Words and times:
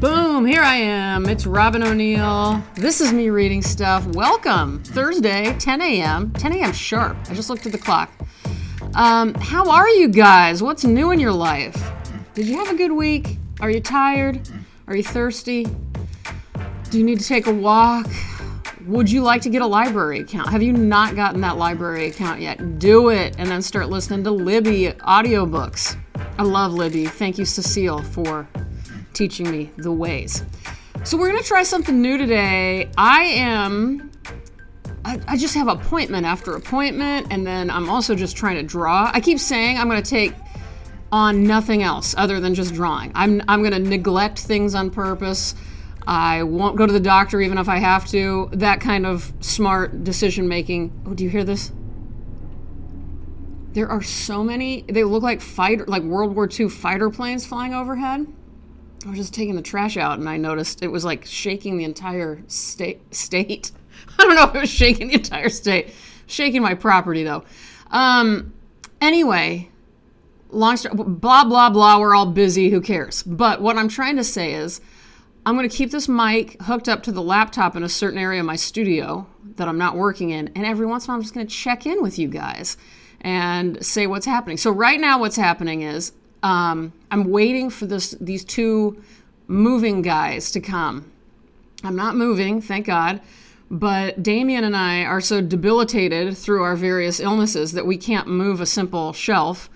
Boom, 0.00 0.44
here 0.44 0.60
I 0.60 0.74
am. 0.74 1.24
It's 1.24 1.46
Robyn 1.46 1.82
O'Neil. 1.82 2.62
This 2.74 3.00
is 3.00 3.14
me 3.14 3.30
reading 3.30 3.62
stuff. 3.62 4.06
Welcome. 4.08 4.84
Thursday, 4.84 5.56
10 5.58 5.80
a.m. 5.80 6.32
10 6.32 6.52
a.m. 6.52 6.74
sharp. 6.74 7.16
I 7.30 7.32
just 7.32 7.48
looked 7.48 7.64
at 7.64 7.72
the 7.72 7.78
clock. 7.78 8.12
Um, 8.94 9.32
how 9.36 9.70
are 9.70 9.88
you 9.88 10.08
guys? 10.08 10.62
What's 10.62 10.84
new 10.84 11.12
in 11.12 11.18
your 11.18 11.32
life? 11.32 11.92
Did 12.34 12.46
you 12.46 12.58
have 12.58 12.68
a 12.68 12.76
good 12.76 12.92
week? 12.92 13.38
Are 13.60 13.70
you 13.70 13.80
tired? 13.80 14.46
Are 14.86 14.94
you 14.94 15.02
thirsty? 15.02 15.64
Do 16.90 16.98
you 16.98 17.04
need 17.04 17.18
to 17.20 17.26
take 17.26 17.46
a 17.46 17.54
walk? 17.54 18.06
Would 18.84 19.10
you 19.10 19.22
like 19.22 19.40
to 19.42 19.48
get 19.48 19.62
a 19.62 19.66
library 19.66 20.20
account? 20.20 20.50
Have 20.50 20.62
you 20.62 20.74
not 20.74 21.16
gotten 21.16 21.40
that 21.40 21.56
library 21.56 22.08
account 22.08 22.42
yet? 22.42 22.78
Do 22.78 23.08
it 23.08 23.36
and 23.38 23.50
then 23.50 23.62
start 23.62 23.88
listening 23.88 24.24
to 24.24 24.30
Libby 24.30 24.88
audiobooks. 24.88 25.98
I 26.36 26.42
love 26.42 26.74
Libby. 26.74 27.06
Thank 27.06 27.38
you, 27.38 27.46
Cecile, 27.46 28.02
for 28.02 28.46
teaching 29.16 29.50
me 29.50 29.70
the 29.76 29.90
ways. 29.90 30.44
So 31.04 31.16
we're 31.16 31.28
gonna 31.28 31.42
try 31.42 31.62
something 31.62 32.00
new 32.00 32.18
today. 32.18 32.90
I 32.96 33.22
am 33.22 34.10
I, 35.04 35.36
just 35.36 35.54
have 35.54 35.68
appointment 35.68 36.26
after 36.26 36.56
appointment, 36.56 37.28
and 37.30 37.46
then 37.46 37.70
I'm 37.70 37.88
also 37.88 38.16
just 38.16 38.36
trying 38.36 38.56
to 38.56 38.64
draw. 38.64 39.08
I 39.14 39.20
keep 39.20 39.38
saying 39.38 39.78
I'm 39.78 39.88
gonna 39.88 40.02
take 40.02 40.34
on 41.12 41.44
nothing 41.44 41.84
else 41.84 42.14
other 42.18 42.40
than 42.40 42.54
just 42.54 42.74
drawing. 42.74 43.12
I'm 43.14 43.40
I'm 43.46 43.62
gonna 43.62 43.78
neglect 43.78 44.40
things 44.40 44.74
on 44.74 44.90
purpose. 44.90 45.54
I 46.06 46.42
won't 46.42 46.76
go 46.76 46.86
to 46.86 46.92
the 46.92 47.00
doctor 47.00 47.40
even 47.40 47.58
if 47.58 47.68
I 47.68 47.78
have 47.78 48.06
to. 48.08 48.50
That 48.52 48.80
kind 48.80 49.06
of 49.06 49.32
smart 49.40 50.04
decision 50.04 50.48
making. 50.48 50.92
Oh, 51.06 51.14
do 51.14 51.24
you 51.24 51.30
hear 51.30 51.44
this? 51.44 51.72
There 53.72 53.88
are 53.88 54.02
so 54.02 54.42
many. 54.42 54.84
They 54.88 55.04
look 55.04 55.22
like 55.22 55.40
fighter, 55.40 55.84
like 55.86 56.02
World 56.02 56.34
War 56.34 56.48
II 56.48 56.68
fighter 56.68 57.10
planes 57.10 57.46
flying 57.46 57.74
overhead. 57.74 58.26
I 59.06 59.10
was 59.10 59.18
just 59.18 59.34
taking 59.34 59.54
the 59.54 59.62
trash 59.62 59.96
out 59.96 60.18
and 60.18 60.28
I 60.28 60.36
noticed 60.36 60.82
it 60.82 60.88
was 60.88 61.04
like 61.04 61.24
shaking 61.24 61.78
the 61.78 61.84
entire 61.84 62.42
state. 62.48 63.14
State. 63.14 63.70
I 64.18 64.24
don't 64.24 64.34
know 64.34 64.48
if 64.48 64.54
it 64.56 64.60
was 64.62 64.70
shaking 64.70 65.08
the 65.08 65.14
entire 65.14 65.48
state. 65.48 65.94
Shaking 66.26 66.60
my 66.60 66.74
property 66.74 67.22
though. 67.22 67.44
Um, 67.92 68.52
anyway, 69.00 69.70
long 70.50 70.76
story, 70.76 70.96
blah 70.96 71.44
blah 71.44 71.70
blah. 71.70 72.00
We're 72.00 72.16
all 72.16 72.26
busy. 72.26 72.70
Who 72.70 72.80
cares? 72.80 73.22
But 73.22 73.62
what 73.62 73.76
I'm 73.76 73.88
trying 73.88 74.16
to 74.16 74.24
say 74.24 74.54
is, 74.54 74.80
I'm 75.44 75.56
going 75.56 75.68
to 75.68 75.76
keep 75.76 75.92
this 75.92 76.08
mic 76.08 76.60
hooked 76.62 76.88
up 76.88 77.04
to 77.04 77.12
the 77.12 77.22
laptop 77.22 77.76
in 77.76 77.84
a 77.84 77.88
certain 77.88 78.18
area 78.18 78.40
of 78.40 78.46
my 78.46 78.56
studio 78.56 79.28
that 79.54 79.68
I'm 79.68 79.78
not 79.78 79.94
working 79.94 80.30
in, 80.30 80.50
and 80.56 80.66
every 80.66 80.84
once 80.84 81.04
in 81.04 81.10
a 81.10 81.12
while 81.12 81.18
I'm 81.18 81.22
just 81.22 81.32
going 81.32 81.46
to 81.46 81.54
check 81.54 81.86
in 81.86 82.02
with 82.02 82.18
you 82.18 82.26
guys 82.26 82.76
and 83.20 83.84
say 83.86 84.08
what's 84.08 84.26
happening. 84.26 84.56
So 84.56 84.72
right 84.72 85.00
now, 85.00 85.20
what's 85.20 85.36
happening 85.36 85.82
is 85.82 86.10
um, 86.42 86.92
I'm 87.10 87.30
waiting 87.30 87.70
for 87.70 87.86
this 87.86 88.12
these 88.20 88.44
two 88.44 89.02
moving 89.48 90.02
guys 90.02 90.50
to 90.52 90.60
come. 90.60 91.10
I'm 91.84 91.96
not 91.96 92.16
moving, 92.16 92.60
thank 92.60 92.86
God. 92.86 93.20
But 93.70 94.22
Damien 94.22 94.64
and 94.64 94.76
I 94.76 95.02
are 95.02 95.20
so 95.20 95.40
debilitated 95.40 96.36
through 96.36 96.62
our 96.62 96.76
various 96.76 97.18
illnesses 97.18 97.72
that 97.72 97.86
we 97.86 97.96
can't 97.96 98.28
move 98.28 98.60
a 98.60 98.66
simple 98.66 99.12
shelf. 99.12 99.68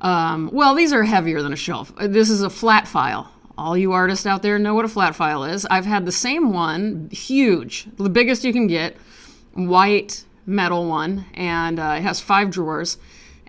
Um, 0.00 0.50
well, 0.52 0.74
these 0.74 0.92
are 0.92 1.02
heavier 1.02 1.42
than 1.42 1.52
a 1.52 1.56
shelf. 1.56 1.92
This 1.96 2.30
is 2.30 2.42
a 2.42 2.50
flat 2.50 2.86
file. 2.86 3.32
All 3.58 3.76
you 3.76 3.92
artists 3.92 4.26
out 4.26 4.42
there 4.42 4.58
know 4.58 4.74
what 4.74 4.84
a 4.84 4.88
flat 4.88 5.14
file 5.14 5.44
is. 5.44 5.66
I've 5.66 5.86
had 5.86 6.06
the 6.06 6.12
same 6.12 6.52
one, 6.52 7.08
huge, 7.12 7.86
the 7.96 8.08
biggest 8.08 8.44
you 8.44 8.52
can 8.52 8.66
get, 8.66 8.96
white 9.54 10.24
metal 10.46 10.88
one, 10.88 11.26
and 11.34 11.78
uh, 11.78 11.96
it 11.98 12.02
has 12.02 12.20
five 12.20 12.50
drawers. 12.50 12.96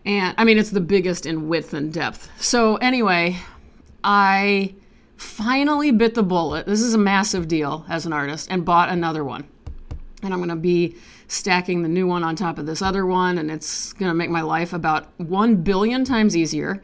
And 0.06 0.36
I 0.38 0.44
mean, 0.44 0.58
it's 0.58 0.72
the 0.72 0.82
biggest 0.82 1.26
in 1.26 1.48
width 1.48 1.74
and 1.74 1.92
depth. 1.94 2.30
So, 2.42 2.76
anyway, 2.78 3.38
I 4.04 4.76
finally 5.16 5.92
bit 5.92 6.16
the 6.16 6.24
bullet. 6.24 6.66
This 6.66 6.82
is 6.82 6.94
a 6.94 6.98
massive 6.98 7.48
deal 7.48 7.86
as 7.88 8.06
an 8.06 8.14
artist, 8.14 8.50
and 8.52 8.66
bought 8.66 8.90
another 8.90 9.24
one. 9.24 9.48
And 10.22 10.34
I'm 10.34 10.40
going 10.40 10.50
to 10.50 10.56
be 10.56 10.96
stacking 11.28 11.82
the 11.82 11.90
new 11.90 12.06
one 12.06 12.24
on 12.24 12.36
top 12.36 12.58
of 12.58 12.66
this 12.66 12.82
other 12.82 13.06
one, 13.06 13.38
and 13.38 13.50
it's 13.50 13.94
going 13.94 14.10
to 14.10 14.16
make 14.16 14.30
my 14.30 14.42
life 14.42 14.74
about 14.74 15.08
1 15.20 15.58
billion 15.58 16.04
times 16.04 16.36
easier. 16.36 16.84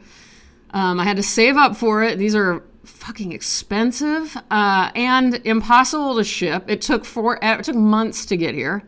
Um, 0.72 0.98
I 0.98 1.04
had 1.04 1.16
to 1.16 1.22
save 1.22 1.56
up 1.56 1.76
for 1.76 2.02
it. 2.02 2.18
These 2.18 2.34
are 2.34 2.62
fucking 2.84 3.32
expensive 3.32 4.36
uh, 4.50 4.90
and 4.94 5.40
impossible 5.44 6.16
to 6.16 6.24
ship. 6.24 6.64
It 6.68 6.80
took 6.80 7.04
four. 7.04 7.38
It 7.42 7.64
took 7.64 7.76
months 7.76 8.24
to 8.26 8.36
get 8.36 8.54
here, 8.54 8.82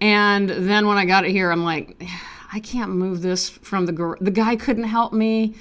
and 0.00 0.48
then 0.48 0.86
when 0.86 0.98
I 0.98 1.04
got 1.04 1.24
it 1.24 1.30
here, 1.30 1.50
I'm 1.50 1.64
like, 1.64 2.02
I 2.52 2.60
can't 2.60 2.90
move 2.90 3.22
this 3.22 3.48
from 3.48 3.86
the 3.86 3.92
gar- 3.92 4.18
the 4.20 4.30
guy 4.30 4.56
couldn't 4.56 4.84
help 4.84 5.12
me. 5.12 5.54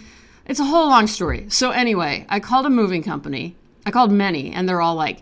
It's 0.46 0.60
a 0.60 0.66
whole 0.66 0.88
long 0.90 1.06
story. 1.06 1.46
So 1.50 1.70
anyway, 1.70 2.26
I 2.30 2.40
called 2.40 2.66
a 2.66 2.70
moving 2.70 3.04
company. 3.04 3.56
I 3.86 3.92
called 3.92 4.12
many, 4.12 4.52
and 4.52 4.68
they're 4.68 4.82
all 4.82 4.96
like, 4.96 5.22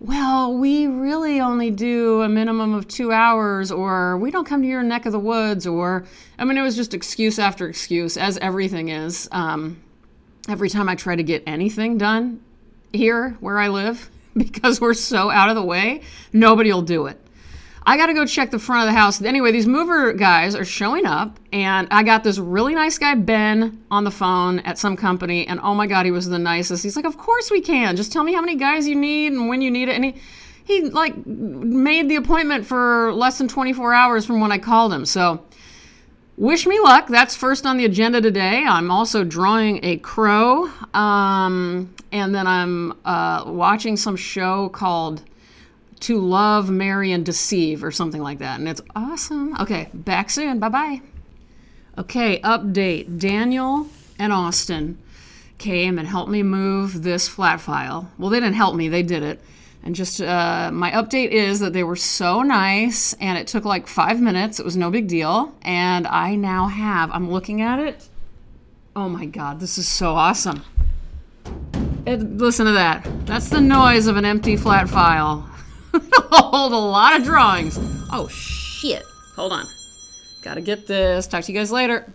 "Well, 0.00 0.56
we 0.56 0.86
really 0.86 1.40
only 1.40 1.70
do 1.70 2.22
a 2.22 2.28
minimum 2.28 2.74
of 2.74 2.88
two 2.88 3.12
hours, 3.12 3.70
or 3.70 4.16
we 4.16 4.30
don't 4.32 4.44
come 4.44 4.62
to 4.62 4.68
your 4.68 4.82
neck 4.82 5.06
of 5.06 5.12
the 5.12 5.18
woods, 5.20 5.66
or 5.66 6.04
I 6.38 6.44
mean, 6.44 6.58
it 6.58 6.62
was 6.62 6.74
just 6.74 6.94
excuse 6.94 7.38
after 7.38 7.68
excuse, 7.68 8.16
as 8.16 8.36
everything 8.38 8.88
is. 8.88 9.28
Um, 9.30 9.80
every 10.48 10.68
time 10.68 10.88
I 10.88 10.96
try 10.96 11.14
to 11.14 11.22
get 11.22 11.44
anything 11.46 11.96
done 11.96 12.40
here 12.92 13.36
where 13.40 13.58
I 13.58 13.68
live, 13.68 14.10
because 14.36 14.80
we're 14.80 14.94
so 14.94 15.30
out 15.30 15.48
of 15.48 15.54
the 15.54 15.64
way, 15.64 16.02
nobody 16.32 16.72
will 16.72 16.82
do 16.82 17.06
it. 17.06 17.20
I 17.86 17.98
got 17.98 18.06
to 18.06 18.14
go 18.14 18.24
check 18.24 18.50
the 18.50 18.58
front 18.58 18.88
of 18.88 18.94
the 18.94 18.98
house. 18.98 19.20
Anyway, 19.20 19.52
these 19.52 19.66
mover 19.66 20.14
guys 20.14 20.54
are 20.54 20.64
showing 20.64 21.04
up, 21.04 21.38
and 21.52 21.86
I 21.90 22.02
got 22.02 22.24
this 22.24 22.38
really 22.38 22.74
nice 22.74 22.96
guy, 22.96 23.14
Ben, 23.14 23.84
on 23.90 24.04
the 24.04 24.10
phone 24.10 24.60
at 24.60 24.78
some 24.78 24.96
company, 24.96 25.46
and 25.46 25.60
oh 25.62 25.74
my 25.74 25.86
God, 25.86 26.06
he 26.06 26.10
was 26.10 26.26
the 26.26 26.38
nicest. 26.38 26.82
He's 26.82 26.96
like, 26.96 27.04
Of 27.04 27.18
course 27.18 27.50
we 27.50 27.60
can. 27.60 27.96
Just 27.96 28.10
tell 28.10 28.24
me 28.24 28.32
how 28.32 28.40
many 28.40 28.56
guys 28.56 28.88
you 28.88 28.96
need 28.96 29.32
and 29.32 29.48
when 29.48 29.60
you 29.60 29.70
need 29.70 29.90
it. 29.90 29.96
And 29.96 30.04
he, 30.04 30.14
he 30.64 30.88
like 30.88 31.26
made 31.26 32.08
the 32.08 32.16
appointment 32.16 32.64
for 32.64 33.12
less 33.12 33.36
than 33.36 33.48
24 33.48 33.92
hours 33.92 34.24
from 34.24 34.40
when 34.40 34.50
I 34.50 34.56
called 34.56 34.90
him. 34.90 35.04
So, 35.04 35.44
wish 36.38 36.66
me 36.66 36.80
luck. 36.80 37.08
That's 37.08 37.36
first 37.36 37.66
on 37.66 37.76
the 37.76 37.84
agenda 37.84 38.22
today. 38.22 38.64
I'm 38.66 38.90
also 38.90 39.24
drawing 39.24 39.84
a 39.84 39.98
crow, 39.98 40.70
um, 40.94 41.94
and 42.12 42.34
then 42.34 42.46
I'm 42.46 42.94
uh, 43.04 43.44
watching 43.46 43.98
some 43.98 44.16
show 44.16 44.70
called 44.70 45.22
to 46.04 46.20
love, 46.20 46.70
marry, 46.70 47.12
and 47.12 47.24
deceive, 47.24 47.82
or 47.82 47.90
something 47.90 48.22
like 48.22 48.38
that. 48.38 48.58
And 48.58 48.68
it's 48.68 48.82
awesome. 48.94 49.54
Okay, 49.60 49.88
back 49.94 50.30
soon. 50.30 50.58
Bye 50.58 50.68
bye. 50.68 51.00
Okay, 51.96 52.40
update 52.40 53.18
Daniel 53.18 53.88
and 54.18 54.32
Austin 54.32 54.98
came 55.58 55.98
and 55.98 56.06
helped 56.06 56.30
me 56.30 56.42
move 56.42 57.04
this 57.04 57.26
flat 57.28 57.60
file. 57.60 58.10
Well, 58.18 58.28
they 58.28 58.40
didn't 58.40 58.56
help 58.56 58.74
me, 58.74 58.88
they 58.88 59.02
did 59.02 59.22
it. 59.22 59.40
And 59.82 59.94
just 59.94 60.20
uh, 60.20 60.70
my 60.72 60.90
update 60.90 61.30
is 61.30 61.60
that 61.60 61.72
they 61.72 61.84
were 61.84 61.96
so 61.96 62.42
nice, 62.42 63.12
and 63.14 63.38
it 63.38 63.46
took 63.46 63.64
like 63.64 63.86
five 63.86 64.20
minutes. 64.20 64.58
It 64.58 64.64
was 64.64 64.76
no 64.76 64.90
big 64.90 65.08
deal. 65.08 65.54
And 65.62 66.06
I 66.06 66.36
now 66.36 66.68
have, 66.68 67.10
I'm 67.12 67.30
looking 67.30 67.62
at 67.62 67.78
it. 67.78 68.08
Oh 68.96 69.08
my 69.08 69.24
God, 69.24 69.60
this 69.60 69.78
is 69.78 69.86
so 69.86 70.14
awesome. 70.14 70.64
It, 72.06 72.20
listen 72.20 72.66
to 72.66 72.72
that. 72.72 73.06
That's 73.26 73.48
the 73.48 73.60
noise 73.60 74.06
of 74.06 74.16
an 74.16 74.24
empty 74.24 74.56
flat 74.56 74.88
file. 74.88 75.48
hold 76.30 76.72
a 76.72 76.76
lot 76.76 77.18
of 77.18 77.24
drawings. 77.24 77.78
Oh, 78.12 78.28
shit. 78.28 79.04
Hold 79.36 79.52
on. 79.52 79.66
Gotta 80.42 80.60
get 80.60 80.86
this. 80.86 81.26
Talk 81.26 81.44
to 81.44 81.52
you 81.52 81.58
guys 81.58 81.72
later. 81.72 82.06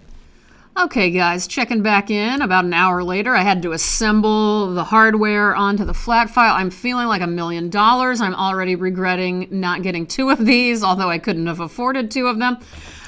Okay, 0.77 1.11
guys, 1.11 1.45
checking 1.47 1.81
back 1.81 2.09
in 2.09 2.41
about 2.41 2.63
an 2.63 2.73
hour 2.73 3.03
later. 3.03 3.35
I 3.35 3.41
had 3.41 3.61
to 3.63 3.73
assemble 3.73 4.73
the 4.73 4.85
hardware 4.85 5.53
onto 5.53 5.83
the 5.83 5.93
flat 5.93 6.29
file. 6.29 6.53
I'm 6.53 6.69
feeling 6.69 7.07
like 7.07 7.21
a 7.21 7.27
million 7.27 7.69
dollars. 7.69 8.21
I'm 8.21 8.35
already 8.35 8.75
regretting 8.75 9.47
not 9.51 9.81
getting 9.81 10.05
two 10.05 10.29
of 10.29 10.45
these, 10.45 10.83
although 10.83 11.09
I 11.09 11.17
couldn't 11.17 11.47
have 11.47 11.59
afforded 11.59 12.11
two 12.11 12.27
of 12.27 12.39
them. 12.39 12.59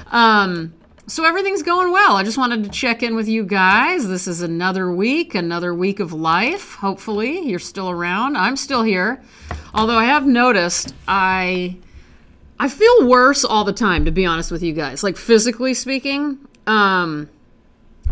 Um, 0.07 0.73
so 1.07 1.23
everything's 1.23 1.63
going 1.63 1.91
well. 1.91 2.17
I 2.17 2.23
just 2.23 2.37
wanted 2.37 2.63
to 2.63 2.69
check 2.69 3.03
in 3.03 3.15
with 3.15 3.29
you 3.29 3.43
guys. 3.43 4.07
This 4.07 4.27
is 4.27 4.41
another 4.41 4.91
week, 4.91 5.33
another 5.33 5.73
week 5.73 5.99
of 5.99 6.11
life. 6.11 6.75
Hopefully, 6.75 7.39
you're 7.47 7.59
still 7.59 7.89
around. 7.89 8.35
I'm 8.35 8.57
still 8.57 8.83
here. 8.83 9.21
Although 9.73 9.97
I 9.97 10.05
have 10.05 10.25
noticed 10.25 10.93
I 11.07 11.77
I 12.59 12.69
feel 12.69 13.07
worse 13.07 13.43
all 13.43 13.63
the 13.63 13.73
time 13.73 14.05
to 14.05 14.11
be 14.11 14.25
honest 14.25 14.51
with 14.51 14.61
you 14.61 14.73
guys. 14.73 15.03
Like 15.03 15.17
physically 15.17 15.73
speaking, 15.73 16.39
um 16.67 17.29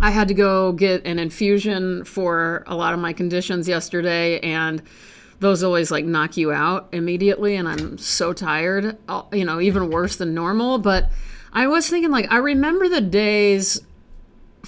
I 0.01 0.11
had 0.11 0.29
to 0.29 0.33
go 0.33 0.71
get 0.71 1.05
an 1.05 1.19
infusion 1.19 2.05
for 2.05 2.63
a 2.67 2.75
lot 2.75 2.93
of 2.93 2.99
my 2.99 3.11
conditions 3.11 3.67
yesterday 3.67 4.39
and 4.39 4.81
those 5.41 5.61
always 5.63 5.91
like 5.91 6.05
knock 6.05 6.37
you 6.37 6.51
out 6.51 6.87
immediately 6.91 7.55
and 7.55 7.67
I'm 7.67 7.97
so 7.97 8.33
tired, 8.33 8.97
you 9.33 9.45
know, 9.45 9.59
even 9.59 9.89
worse 9.89 10.15
than 10.15 10.33
normal, 10.33 10.77
but 10.77 11.09
I 11.51 11.67
was 11.67 11.89
thinking 11.89 12.11
like 12.11 12.31
I 12.31 12.37
remember 12.37 12.87
the 12.87 13.01
days 13.01 13.81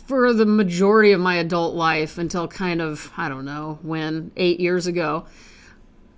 for 0.06 0.34
the 0.34 0.46
majority 0.46 1.12
of 1.12 1.22
my 1.22 1.36
adult 1.36 1.76
life 1.76 2.18
until 2.18 2.48
kind 2.48 2.82
of 2.82 3.12
I 3.16 3.30
don't 3.30 3.46
know 3.46 3.80
when 3.82 4.32
8 4.36 4.60
years 4.60 4.88
ago 4.88 5.26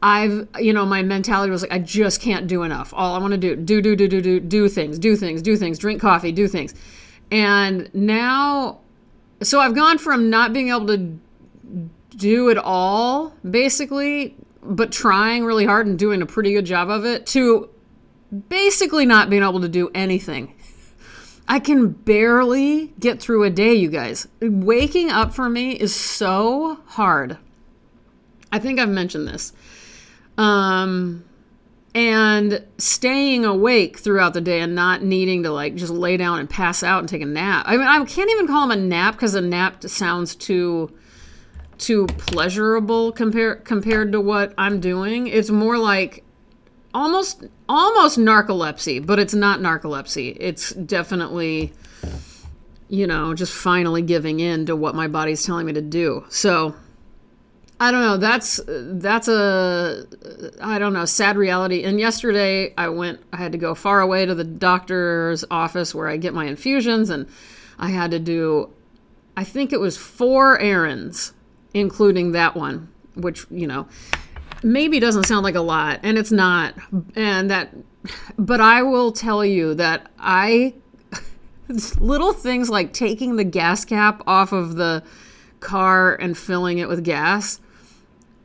I've, 0.05 0.49
you 0.59 0.73
know, 0.73 0.85
my 0.85 1.01
mentality 1.01 1.49
was 1.49 1.61
like, 1.61 1.71
I 1.71 1.79
just 1.79 2.19
can't 2.19 2.45
do 2.45 2.63
enough. 2.63 2.93
All 2.93 3.15
I 3.15 3.19
want 3.19 3.31
to 3.31 3.37
do, 3.37 3.55
do, 3.55 3.81
do, 3.81 3.95
do, 3.95 4.09
do, 4.09 4.21
do, 4.21 4.39
do 4.41 4.67
things, 4.67 4.99
do 4.99 5.15
things, 5.15 5.41
do 5.41 5.55
things, 5.55 5.79
drink 5.79 6.01
coffee, 6.01 6.33
do 6.33 6.45
things. 6.49 6.75
And 7.31 7.89
now, 7.95 8.81
so 9.41 9.61
I've 9.61 9.73
gone 9.73 9.97
from 9.97 10.29
not 10.29 10.51
being 10.51 10.67
able 10.67 10.87
to 10.87 11.17
do 12.17 12.49
it 12.49 12.57
all 12.57 13.33
basically, 13.49 14.35
but 14.61 14.91
trying 14.91 15.45
really 15.45 15.65
hard 15.65 15.87
and 15.87 15.97
doing 15.97 16.21
a 16.21 16.25
pretty 16.25 16.51
good 16.51 16.65
job 16.65 16.89
of 16.89 17.05
it, 17.05 17.25
to 17.27 17.69
basically 18.49 19.05
not 19.05 19.29
being 19.29 19.41
able 19.41 19.61
to 19.61 19.69
do 19.69 19.89
anything. 19.95 20.53
I 21.47 21.59
can 21.59 21.89
barely 21.89 22.87
get 22.99 23.21
through 23.21 23.43
a 23.43 23.49
day, 23.49 23.73
you 23.73 23.89
guys. 23.89 24.27
Waking 24.41 25.11
up 25.11 25.33
for 25.33 25.49
me 25.49 25.71
is 25.71 25.95
so 25.95 26.79
hard. 26.87 27.37
I 28.51 28.59
think 28.59 28.79
I've 28.79 28.89
mentioned 28.89 29.27
this. 29.29 29.53
Um, 30.37 31.25
and 31.95 32.65
staying 32.77 33.45
awake 33.45 33.99
throughout 33.99 34.33
the 34.33 34.41
day 34.41 34.61
and 34.61 34.73
not 34.73 35.03
needing 35.03 35.43
to 35.43 35.51
like 35.51 35.75
just 35.75 35.93
lay 35.93 36.17
down 36.17 36.39
and 36.39 36.49
pass 36.49 36.81
out 36.81 36.99
and 36.99 37.09
take 37.09 37.21
a 37.21 37.25
nap. 37.25 37.65
I 37.67 37.77
mean, 37.77 37.87
I 37.87 38.03
can't 38.05 38.31
even 38.31 38.47
call 38.47 38.67
them 38.67 38.77
a 38.77 38.81
nap 38.81 39.13
because 39.13 39.35
a 39.35 39.41
nap 39.41 39.83
sounds 39.83 40.35
too 40.35 40.91
too 41.77 42.07
pleasurable 42.07 43.11
compared 43.11 43.63
compared 43.65 44.11
to 44.11 44.21
what 44.21 44.53
I'm 44.57 44.79
doing. 44.79 45.27
It's 45.27 45.49
more 45.51 45.77
like 45.77 46.23
almost 46.93 47.45
almost 47.69 48.17
narcolepsy, 48.17 49.05
but 49.05 49.19
it's 49.19 49.35
not 49.35 49.59
narcolepsy. 49.59 50.35
It's 50.39 50.71
definitely 50.73 51.73
you 52.89 53.07
know, 53.07 53.33
just 53.33 53.51
finally 53.51 54.03
giving 54.03 54.39
in 54.39 54.67
to 54.67 54.75
what 54.75 54.93
my 54.93 55.07
body's 55.07 55.43
telling 55.43 55.65
me 55.65 55.73
to 55.73 55.81
do. 55.81 56.23
So, 56.29 56.75
I 57.83 57.91
don't 57.91 58.01
know. 58.01 58.15
That's 58.15 58.61
that's 58.65 59.27
a 59.27 60.05
I 60.61 60.79
don't 60.79 60.93
know 60.93 61.03
sad 61.03 61.35
reality. 61.35 61.83
And 61.83 61.99
yesterday 61.99 62.73
I 62.77 62.87
went. 62.87 63.19
I 63.33 63.35
had 63.35 63.51
to 63.51 63.57
go 63.57 63.75
far 63.75 63.99
away 63.99 64.25
to 64.25 64.33
the 64.33 64.45
doctor's 64.45 65.43
office 65.51 65.93
where 65.93 66.07
I 66.07 66.15
get 66.15 66.33
my 66.33 66.45
infusions, 66.45 67.09
and 67.09 67.27
I 67.77 67.89
had 67.89 68.09
to 68.11 68.19
do. 68.19 68.69
I 69.35 69.43
think 69.43 69.73
it 69.73 69.81
was 69.81 69.97
four 69.97 70.57
errands, 70.59 71.33
including 71.73 72.31
that 72.31 72.55
one, 72.55 72.87
which 73.15 73.45
you 73.51 73.67
know 73.67 73.89
maybe 74.63 75.01
doesn't 75.01 75.25
sound 75.25 75.43
like 75.43 75.55
a 75.55 75.61
lot, 75.61 75.99
and 76.03 76.17
it's 76.17 76.31
not. 76.31 76.75
And 77.17 77.49
that, 77.49 77.75
but 78.37 78.61
I 78.61 78.81
will 78.81 79.11
tell 79.11 79.43
you 79.43 79.73
that 79.73 80.09
I 80.17 80.75
little 81.99 82.31
things 82.31 82.69
like 82.69 82.93
taking 82.93 83.35
the 83.35 83.43
gas 83.43 83.83
cap 83.83 84.23
off 84.25 84.53
of 84.53 84.75
the 84.75 85.03
car 85.59 86.15
and 86.15 86.37
filling 86.37 86.77
it 86.77 86.87
with 86.87 87.03
gas 87.03 87.59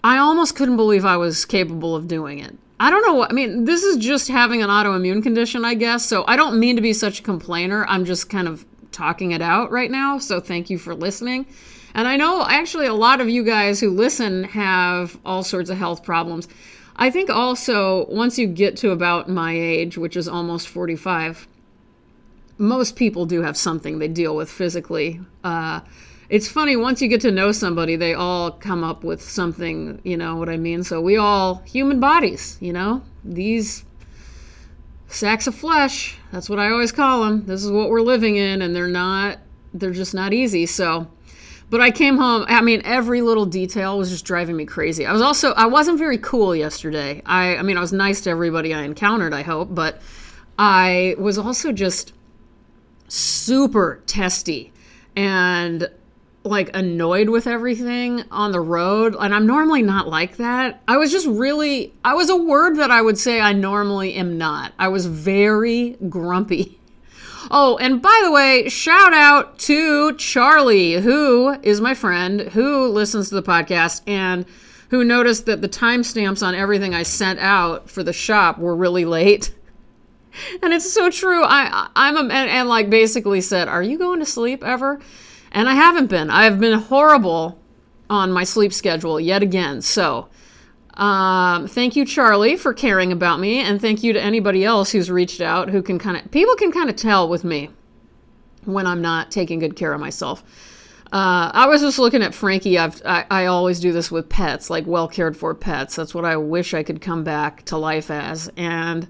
I 0.02 0.18
almost 0.18 0.54
couldn't 0.54 0.76
believe 0.76 1.04
I 1.04 1.16
was 1.16 1.44
capable 1.44 1.94
of 1.96 2.08
doing 2.08 2.38
it. 2.38 2.56
I 2.80 2.90
don't 2.90 3.02
know 3.02 3.26
I 3.28 3.32
mean, 3.32 3.64
this 3.64 3.82
is 3.82 3.96
just 3.96 4.28
having 4.28 4.62
an 4.62 4.70
autoimmune 4.70 5.22
condition, 5.22 5.64
I 5.64 5.74
guess. 5.74 6.06
So 6.06 6.24
I 6.28 6.36
don't 6.36 6.58
mean 6.58 6.76
to 6.76 6.82
be 6.82 6.92
such 6.92 7.20
a 7.20 7.22
complainer. 7.22 7.84
I'm 7.88 8.04
just 8.04 8.30
kind 8.30 8.46
of 8.46 8.64
talking 8.92 9.32
it 9.32 9.42
out 9.42 9.70
right 9.70 9.90
now. 9.90 10.18
So 10.18 10.40
thank 10.40 10.70
you 10.70 10.78
for 10.78 10.94
listening. 10.94 11.46
And 11.94 12.06
I 12.06 12.16
know 12.16 12.44
actually 12.48 12.86
a 12.86 12.94
lot 12.94 13.20
of 13.20 13.28
you 13.28 13.44
guys 13.44 13.80
who 13.80 13.90
listen 13.90 14.44
have 14.44 15.18
all 15.24 15.42
sorts 15.42 15.70
of 15.70 15.78
health 15.78 16.04
problems. 16.04 16.46
I 16.96 17.10
think 17.10 17.30
also 17.30 18.06
once 18.06 18.38
you 18.38 18.46
get 18.46 18.76
to 18.78 18.90
about 18.90 19.28
my 19.28 19.52
age, 19.52 19.96
which 19.96 20.16
is 20.16 20.28
almost 20.28 20.68
45, 20.68 21.48
most 22.58 22.96
people 22.96 23.24
do 23.24 23.42
have 23.42 23.56
something 23.56 23.98
they 23.98 24.08
deal 24.08 24.34
with 24.34 24.50
physically. 24.50 25.20
Uh, 25.44 25.80
it's 26.28 26.48
funny 26.48 26.76
once 26.76 27.00
you 27.00 27.08
get 27.08 27.20
to 27.22 27.30
know 27.30 27.52
somebody 27.52 27.96
they 27.96 28.14
all 28.14 28.50
come 28.50 28.84
up 28.84 29.02
with 29.02 29.22
something 29.22 30.00
you 30.04 30.16
know 30.16 30.36
what 30.36 30.48
i 30.48 30.56
mean? 30.56 30.82
So 30.82 31.00
we 31.00 31.16
all 31.16 31.56
human 31.66 32.00
bodies 32.00 32.58
you 32.60 32.72
know? 32.72 33.02
These 33.24 33.84
sacks 35.06 35.46
of 35.46 35.54
flesh 35.54 36.18
that's 36.32 36.50
what 36.50 36.58
i 36.58 36.70
always 36.70 36.92
call 36.92 37.24
them 37.24 37.46
this 37.46 37.64
is 37.64 37.70
what 37.70 37.88
we're 37.88 38.02
living 38.02 38.36
in 38.36 38.60
and 38.60 38.76
they're 38.76 38.86
not 38.86 39.38
they're 39.72 39.90
just 39.90 40.14
not 40.14 40.32
easy. 40.32 40.66
So 40.66 41.08
but 41.70 41.80
i 41.80 41.90
came 41.90 42.18
home 42.18 42.44
i 42.48 42.60
mean 42.60 42.82
every 42.84 43.22
little 43.22 43.46
detail 43.46 43.98
was 43.98 44.10
just 44.10 44.24
driving 44.24 44.56
me 44.56 44.66
crazy. 44.66 45.06
I 45.06 45.12
was 45.12 45.22
also 45.22 45.52
i 45.52 45.66
wasn't 45.66 45.98
very 45.98 46.18
cool 46.18 46.54
yesterday. 46.54 47.22
I 47.24 47.56
i 47.56 47.62
mean 47.62 47.76
i 47.76 47.80
was 47.80 47.92
nice 47.92 48.20
to 48.22 48.30
everybody 48.30 48.74
i 48.74 48.82
encountered 48.82 49.32
i 49.32 49.42
hope 49.42 49.74
but 49.74 50.00
i 50.58 51.14
was 51.18 51.38
also 51.38 51.72
just 51.72 52.12
super 53.08 54.02
testy. 54.06 54.72
And 55.16 55.88
like 56.44 56.74
annoyed 56.74 57.28
with 57.28 57.46
everything 57.46 58.24
on 58.30 58.52
the 58.52 58.60
road 58.60 59.14
and 59.18 59.34
I'm 59.34 59.46
normally 59.46 59.82
not 59.82 60.08
like 60.08 60.36
that. 60.36 60.82
I 60.88 60.96
was 60.96 61.10
just 61.10 61.26
really 61.26 61.92
I 62.04 62.14
was 62.14 62.30
a 62.30 62.36
word 62.36 62.76
that 62.76 62.90
I 62.90 63.02
would 63.02 63.18
say 63.18 63.40
I 63.40 63.52
normally 63.52 64.14
am 64.14 64.38
not. 64.38 64.72
I 64.78 64.88
was 64.88 65.06
very 65.06 65.96
grumpy. 66.08 66.74
Oh, 67.50 67.78
and 67.78 68.02
by 68.02 68.20
the 68.24 68.30
way, 68.30 68.68
shout 68.68 69.14
out 69.14 69.58
to 69.60 70.14
Charlie, 70.16 70.94
who 70.94 71.58
is 71.62 71.80
my 71.80 71.94
friend, 71.94 72.40
who 72.40 72.88
listens 72.88 73.30
to 73.30 73.36
the 73.36 73.42
podcast 73.42 74.02
and 74.06 74.44
who 74.90 75.02
noticed 75.02 75.46
that 75.46 75.62
the 75.62 75.68
timestamps 75.68 76.46
on 76.46 76.54
everything 76.54 76.94
I 76.94 77.04
sent 77.04 77.38
out 77.38 77.88
for 77.88 78.02
the 78.02 78.12
shop 78.12 78.58
were 78.58 78.76
really 78.76 79.04
late. 79.04 79.54
And 80.62 80.72
it's 80.72 80.92
so 80.92 81.10
true. 81.10 81.42
I 81.42 81.88
I'm 81.96 82.16
a, 82.16 82.20
and, 82.20 82.32
and 82.32 82.68
like 82.68 82.90
basically 82.90 83.40
said, 83.40 83.66
"Are 83.66 83.82
you 83.82 83.98
going 83.98 84.20
to 84.20 84.26
sleep 84.26 84.62
ever?" 84.62 85.00
And 85.52 85.68
I 85.68 85.74
haven't 85.74 86.08
been. 86.08 86.30
I've 86.30 86.60
been 86.60 86.78
horrible 86.78 87.58
on 88.10 88.32
my 88.32 88.44
sleep 88.44 88.72
schedule 88.72 89.20
yet 89.20 89.42
again. 89.42 89.82
So, 89.82 90.28
um, 90.94 91.68
thank 91.68 91.94
you, 91.94 92.04
Charlie, 92.04 92.56
for 92.56 92.74
caring 92.74 93.12
about 93.12 93.38
me, 93.38 93.60
and 93.60 93.80
thank 93.80 94.02
you 94.02 94.12
to 94.12 94.20
anybody 94.20 94.64
else 94.64 94.90
who's 94.90 95.10
reached 95.10 95.40
out 95.40 95.70
who 95.70 95.80
can 95.80 95.98
kind 95.98 96.16
of 96.16 96.30
people 96.30 96.54
can 96.56 96.72
kind 96.72 96.90
of 96.90 96.96
tell 96.96 97.28
with 97.28 97.44
me 97.44 97.70
when 98.64 98.86
I'm 98.86 99.00
not 99.00 99.30
taking 99.30 99.60
good 99.60 99.76
care 99.76 99.92
of 99.92 100.00
myself. 100.00 100.42
Uh, 101.10 101.50
I 101.54 101.66
was 101.66 101.80
just 101.80 101.98
looking 101.98 102.22
at 102.22 102.34
Frankie. 102.34 102.78
I've, 102.78 103.00
I, 103.06 103.24
I 103.30 103.46
always 103.46 103.80
do 103.80 103.92
this 103.92 104.10
with 104.10 104.28
pets, 104.28 104.68
like 104.68 104.86
well 104.86 105.08
cared 105.08 105.36
for 105.36 105.54
pets. 105.54 105.96
That's 105.96 106.14
what 106.14 106.26
I 106.26 106.36
wish 106.36 106.74
I 106.74 106.82
could 106.82 107.00
come 107.00 107.24
back 107.24 107.64
to 107.66 107.78
life 107.78 108.10
as. 108.10 108.50
And 108.56 109.08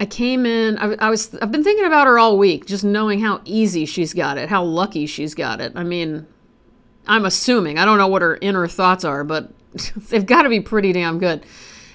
I 0.00 0.06
came 0.06 0.46
in. 0.46 0.78
I, 0.78 0.94
I, 0.98 1.10
was. 1.10 1.34
I've 1.42 1.50
been 1.50 1.64
thinking 1.64 1.84
about 1.84 2.06
her 2.06 2.18
all 2.18 2.38
week, 2.38 2.66
just 2.66 2.84
knowing 2.84 3.20
how 3.20 3.40
easy 3.44 3.84
she's 3.84 4.14
got 4.14 4.38
it, 4.38 4.48
how 4.48 4.62
lucky 4.62 5.06
she's 5.06 5.34
got 5.34 5.60
it. 5.60 5.72
I 5.74 5.82
mean, 5.82 6.26
I'm 7.06 7.24
assuming. 7.24 7.78
I 7.78 7.84
don't 7.84 7.98
know 7.98 8.06
what 8.06 8.22
her 8.22 8.38
inner 8.40 8.68
thoughts 8.68 9.04
are, 9.04 9.24
but 9.24 9.50
they've 10.08 10.26
got 10.26 10.42
to 10.42 10.48
be 10.48 10.60
pretty 10.60 10.92
damn 10.92 11.18
good. 11.18 11.44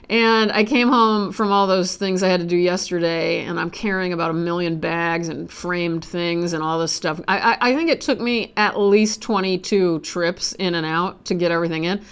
And 0.09 0.51
I 0.51 0.65
came 0.65 0.89
home 0.89 1.31
from 1.31 1.51
all 1.51 1.65
those 1.65 1.95
things 1.95 2.23
I 2.23 2.27
had 2.27 2.41
to 2.41 2.45
do 2.45 2.57
yesterday, 2.57 3.45
and 3.45 3.57
I'm 3.57 3.69
carrying 3.69 4.11
about 4.11 4.31
a 4.31 4.33
million 4.33 4.79
bags 4.79 5.29
and 5.29 5.49
framed 5.49 6.03
things 6.03 6.51
and 6.51 6.61
all 6.61 6.77
this 6.77 6.91
stuff. 6.91 7.21
I, 7.25 7.53
I, 7.53 7.57
I 7.69 7.75
think 7.75 7.89
it 7.89 8.01
took 8.01 8.19
me 8.19 8.51
at 8.57 8.77
least 8.77 9.21
22 9.21 9.99
trips 10.01 10.51
in 10.53 10.75
and 10.75 10.85
out 10.85 11.23
to 11.25 11.35
get 11.35 11.51
everything 11.51 11.85
in, 11.85 12.03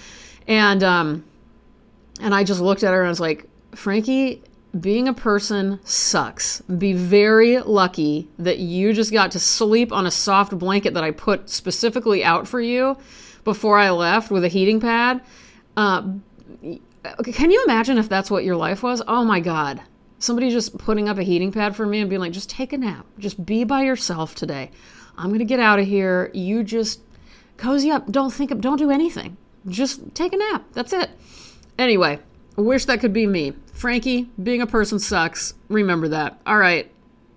and 0.47 0.81
um, 0.83 1.25
and 2.21 2.33
I 2.33 2.45
just 2.45 2.61
looked 2.61 2.83
at 2.83 2.93
her 2.93 3.01
and 3.01 3.07
I 3.07 3.09
was 3.09 3.19
like, 3.19 3.45
Frankie, 3.75 4.41
being 4.79 5.07
a 5.07 5.13
person 5.13 5.79
sucks. 5.83 6.61
Be 6.61 6.93
very 6.93 7.59
lucky 7.59 8.29
that 8.39 8.59
you 8.59 8.93
just 8.93 9.11
got 9.11 9.31
to 9.31 9.39
sleep 9.39 9.91
on 9.91 10.05
a 10.05 10.11
soft 10.11 10.57
blanket 10.57 10.93
that 10.93 11.03
I 11.03 11.11
put 11.11 11.49
specifically 11.49 12.23
out 12.23 12.47
for 12.47 12.61
you 12.61 12.97
before 13.43 13.77
I 13.77 13.89
left 13.89 14.31
with 14.31 14.43
a 14.43 14.47
heating 14.47 14.79
pad. 14.79 15.21
Uh, 15.75 16.13
can 17.23 17.51
you 17.51 17.63
imagine 17.65 17.97
if 17.97 18.07
that's 18.07 18.31
what 18.31 18.43
your 18.43 18.55
life 18.55 18.83
was? 18.83 19.01
Oh 19.07 19.23
my 19.23 19.39
God. 19.39 19.81
Somebody 20.19 20.51
just 20.51 20.77
putting 20.77 21.09
up 21.09 21.17
a 21.17 21.23
heating 21.23 21.51
pad 21.51 21.75
for 21.75 21.85
me 21.85 21.99
and 21.99 22.09
being 22.09 22.21
like, 22.21 22.31
just 22.31 22.49
take 22.49 22.71
a 22.71 22.77
nap. 22.77 23.05
Just 23.17 23.43
be 23.45 23.63
by 23.63 23.81
yourself 23.81 24.35
today. 24.35 24.69
I'm 25.17 25.29
going 25.29 25.39
to 25.39 25.45
get 25.45 25.59
out 25.59 25.79
of 25.79 25.87
here. 25.87 26.29
You 26.33 26.63
just 26.63 27.01
cozy 27.57 27.91
up. 27.91 28.11
Don't 28.11 28.31
think 28.31 28.57
don't 28.59 28.77
do 28.77 28.91
anything. 28.91 29.37
Just 29.67 30.13
take 30.13 30.33
a 30.33 30.37
nap. 30.37 30.65
That's 30.73 30.93
it. 30.93 31.09
Anyway, 31.77 32.19
wish 32.55 32.85
that 32.85 32.99
could 32.99 33.13
be 33.13 33.25
me. 33.25 33.53
Frankie, 33.81 34.29
being 34.41 34.61
a 34.61 34.67
person 34.67 34.99
sucks. 34.99 35.55
Remember 35.67 36.07
that. 36.09 36.39
All 36.45 36.59
right. 36.59 36.91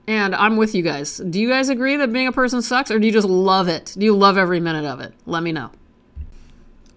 And 0.06 0.34
I'm 0.34 0.58
with 0.58 0.74
you 0.74 0.82
guys. 0.82 1.16
Do 1.16 1.40
you 1.40 1.48
guys 1.48 1.70
agree 1.70 1.96
that 1.96 2.12
being 2.12 2.26
a 2.26 2.32
person 2.32 2.60
sucks 2.60 2.90
or 2.90 2.98
do 2.98 3.06
you 3.06 3.12
just 3.14 3.26
love 3.26 3.66
it? 3.66 3.94
Do 3.96 4.04
you 4.04 4.14
love 4.14 4.36
every 4.36 4.60
minute 4.60 4.84
of 4.84 5.00
it? 5.00 5.14
Let 5.24 5.42
me 5.42 5.52
know. 5.52 5.70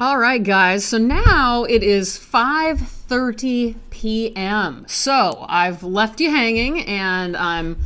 All 0.02 0.18
right, 0.18 0.44
guys. 0.44 0.84
So 0.84 0.98
now 0.98 1.64
it 1.64 1.82
is 1.82 2.20
5:30 2.20 3.78
p.m. 3.90 4.84
So, 4.86 5.46
I've 5.48 5.82
left 5.82 6.20
you 6.20 6.30
hanging 6.30 6.82
and 6.82 7.38
I'm 7.38 7.78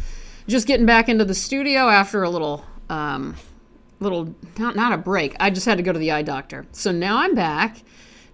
just 0.47 0.65
getting 0.65 0.87
back 0.87 1.09
into 1.09 1.25
the 1.25 1.35
studio 1.35 1.89
after 1.89 2.23
a 2.23 2.29
little 2.31 2.65
um 2.89 3.35
little 3.99 4.33
not 4.57 4.75
not 4.75 4.93
a 4.93 4.97
break. 4.97 5.35
I 5.39 5.51
just 5.51 5.67
had 5.67 5.77
to 5.77 5.83
go 5.83 5.93
to 5.93 5.99
the 5.99 6.09
eye 6.11 6.23
doctor. 6.23 6.65
So 6.71 6.91
now 6.91 7.19
I'm 7.19 7.35
back 7.35 7.83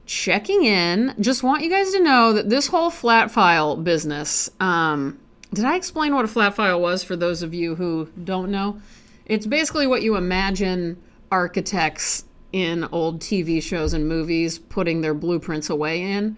checking 0.08 0.64
in. 0.64 1.14
Just 1.20 1.44
want 1.44 1.64
you 1.64 1.70
guys 1.70 1.92
to 1.92 2.02
know 2.02 2.34
that 2.34 2.50
this 2.50 2.68
whole 2.68 2.90
flat 2.90 3.30
file 3.30 3.76
business. 3.76 4.50
Um, 4.60 5.20
did 5.54 5.66
I 5.66 5.76
explain 5.76 6.16
what 6.16 6.26
a 6.26 6.28
flat 6.28 6.56
file 6.56 6.82
was 6.82 7.04
for 7.04 7.16
those 7.16 7.44
of 7.44 7.54
you 7.54 7.76
who 7.76 8.10
don't 8.24 8.50
know? 8.50 8.82
It's 9.26 9.46
basically 9.46 9.86
what 9.86 10.02
you 10.02 10.16
imagine 10.16 11.02
architects 11.32 12.24
in 12.52 12.86
old 12.92 13.20
TV 13.20 13.62
shows 13.62 13.94
and 13.94 14.08
movies 14.08 14.58
putting 14.58 15.02
their 15.02 15.14
blueprints 15.14 15.70
away 15.70 16.02
in. 16.02 16.38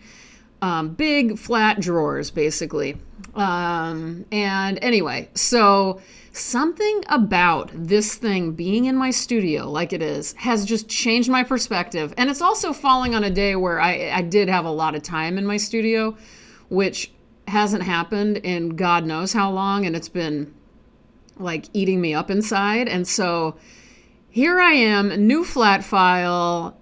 Um, 0.61 0.89
big 0.89 1.37
flat 1.37 1.79
drawers, 1.79 2.31
basically. 2.31 2.97
Um, 3.35 4.25
and 4.31 4.79
anyway, 4.81 5.29
so 5.33 6.01
something 6.31 7.03
about 7.09 7.71
this 7.73 8.15
thing 8.15 8.53
being 8.53 8.85
in 8.85 8.95
my 8.95 9.11
studio 9.11 9.69
like 9.69 9.93
it 9.93 10.01
is 10.01 10.33
has 10.33 10.65
just 10.65 10.87
changed 10.87 11.29
my 11.29 11.43
perspective. 11.43 12.13
And 12.17 12.29
it's 12.29 12.41
also 12.41 12.73
falling 12.73 13.15
on 13.15 13.23
a 13.23 13.29
day 13.29 13.55
where 13.55 13.79
I, 13.79 14.11
I 14.11 14.21
did 14.21 14.49
have 14.49 14.65
a 14.65 14.71
lot 14.71 14.95
of 14.95 15.03
time 15.03 15.37
in 15.37 15.45
my 15.45 15.57
studio, 15.57 16.17
which 16.69 17.11
hasn't 17.47 17.83
happened 17.83 18.37
in 18.37 18.75
God 18.75 19.05
knows 19.05 19.33
how 19.33 19.51
long. 19.51 19.85
And 19.85 19.95
it's 19.95 20.09
been 20.09 20.53
like 21.37 21.65
eating 21.73 22.01
me 22.01 22.13
up 22.13 22.29
inside. 22.29 22.87
And 22.87 23.07
so 23.07 23.55
here 24.29 24.59
I 24.59 24.73
am, 24.73 25.27
new 25.27 25.43
flat 25.43 25.83
file. 25.83 26.77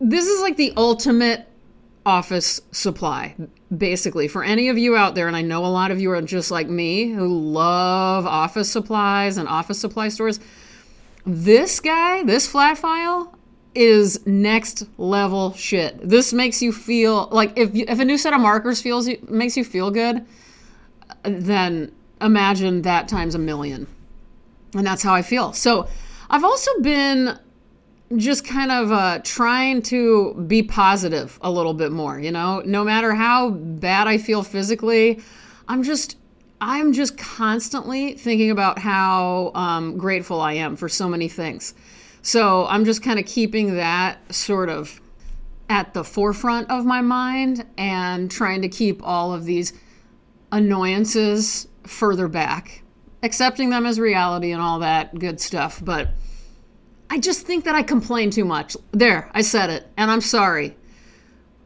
This 0.00 0.26
is 0.26 0.40
like 0.40 0.56
the 0.56 0.72
ultimate 0.76 1.48
office 2.04 2.60
supply, 2.70 3.34
basically. 3.76 4.28
For 4.28 4.42
any 4.42 4.68
of 4.68 4.78
you 4.78 4.96
out 4.96 5.14
there, 5.14 5.28
and 5.28 5.36
I 5.36 5.42
know 5.42 5.64
a 5.64 5.68
lot 5.68 5.90
of 5.90 6.00
you 6.00 6.10
are 6.10 6.22
just 6.22 6.50
like 6.50 6.68
me 6.68 7.10
who 7.10 7.28
love 7.28 8.26
office 8.26 8.70
supplies 8.70 9.36
and 9.36 9.48
office 9.48 9.78
supply 9.78 10.08
stores. 10.08 10.40
This 11.24 11.80
guy, 11.80 12.24
this 12.24 12.48
flat 12.48 12.78
file, 12.78 13.36
is 13.74 14.26
next 14.26 14.86
level 14.98 15.52
shit. 15.54 15.98
This 16.06 16.32
makes 16.32 16.60
you 16.60 16.72
feel 16.72 17.28
like 17.30 17.56
if 17.56 17.74
you, 17.74 17.84
if 17.88 17.98
a 17.98 18.04
new 18.04 18.18
set 18.18 18.32
of 18.32 18.40
markers 18.40 18.82
feels 18.82 19.08
you, 19.08 19.18
makes 19.28 19.56
you 19.56 19.64
feel 19.64 19.90
good, 19.90 20.26
then 21.22 21.92
imagine 22.20 22.82
that 22.82 23.08
times 23.08 23.34
a 23.34 23.38
million. 23.38 23.86
And 24.74 24.86
that's 24.86 25.02
how 25.02 25.14
I 25.14 25.22
feel. 25.22 25.52
So 25.52 25.88
I've 26.28 26.44
also 26.44 26.70
been 26.80 27.38
just 28.16 28.44
kind 28.44 28.70
of 28.70 28.92
uh, 28.92 29.20
trying 29.24 29.82
to 29.82 30.34
be 30.46 30.62
positive 30.62 31.38
a 31.42 31.50
little 31.50 31.74
bit 31.74 31.92
more. 31.92 32.18
You 32.18 32.30
know, 32.30 32.62
no 32.64 32.84
matter 32.84 33.14
how 33.14 33.50
bad 33.50 34.06
I 34.06 34.18
feel 34.18 34.42
physically, 34.42 35.20
I'm 35.68 35.82
just 35.82 36.16
I'm 36.60 36.92
just 36.92 37.18
constantly 37.18 38.14
thinking 38.14 38.50
about 38.50 38.78
how 38.78 39.50
um, 39.54 39.96
grateful 39.96 40.40
I 40.40 40.52
am 40.54 40.76
for 40.76 40.88
so 40.88 41.08
many 41.08 41.28
things. 41.28 41.74
So 42.22 42.66
I'm 42.66 42.84
just 42.84 43.02
kind 43.02 43.18
of 43.18 43.26
keeping 43.26 43.74
that 43.76 44.32
sort 44.32 44.68
of 44.68 45.00
at 45.68 45.92
the 45.92 46.04
forefront 46.04 46.70
of 46.70 46.84
my 46.84 47.00
mind 47.00 47.66
and 47.76 48.30
trying 48.30 48.62
to 48.62 48.68
keep 48.68 49.02
all 49.02 49.34
of 49.34 49.44
these 49.44 49.72
annoyances 50.52 51.66
further 51.82 52.28
back, 52.28 52.82
accepting 53.24 53.70
them 53.70 53.84
as 53.84 53.98
reality 53.98 54.52
and 54.52 54.62
all 54.62 54.78
that 54.78 55.18
good 55.18 55.40
stuff. 55.40 55.80
But 55.84 56.10
I 57.12 57.18
just 57.18 57.44
think 57.46 57.64
that 57.64 57.74
I 57.74 57.82
complain 57.82 58.30
too 58.30 58.46
much. 58.46 58.74
There, 58.92 59.30
I 59.34 59.42
said 59.42 59.68
it, 59.68 59.86
and 59.98 60.10
I'm 60.10 60.22
sorry. 60.22 60.74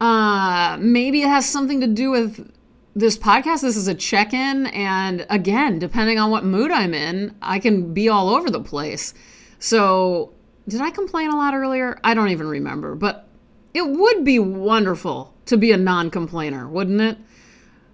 Uh, 0.01 0.75
maybe 0.77 1.21
it 1.21 1.29
has 1.29 1.47
something 1.47 1.79
to 1.79 1.87
do 1.87 2.11
with 2.11 2.51
this 2.97 3.17
podcast. 3.17 3.61
This 3.61 3.77
is 3.77 3.87
a 3.87 3.95
check 3.95 4.33
in, 4.33 4.67
and 4.67 5.25
again, 5.29 5.79
depending 5.79 6.19
on 6.19 6.31
what 6.31 6.43
mood 6.43 6.69
I'm 6.69 6.93
in, 6.93 7.33
I 7.41 7.59
can 7.59 7.93
be 7.93 8.09
all 8.09 8.27
over 8.27 8.49
the 8.49 8.59
place. 8.59 9.13
So, 9.57 10.33
did 10.67 10.81
I 10.81 10.89
complain 10.89 11.29
a 11.29 11.37
lot 11.37 11.53
earlier? 11.53 11.97
I 12.03 12.13
don't 12.13 12.27
even 12.27 12.49
remember, 12.49 12.93
but 12.93 13.29
it 13.73 13.87
would 13.87 14.25
be 14.25 14.39
wonderful 14.39 15.33
to 15.45 15.55
be 15.55 15.71
a 15.71 15.77
non 15.77 16.11
complainer, 16.11 16.67
wouldn't 16.67 16.99
it? 16.99 17.17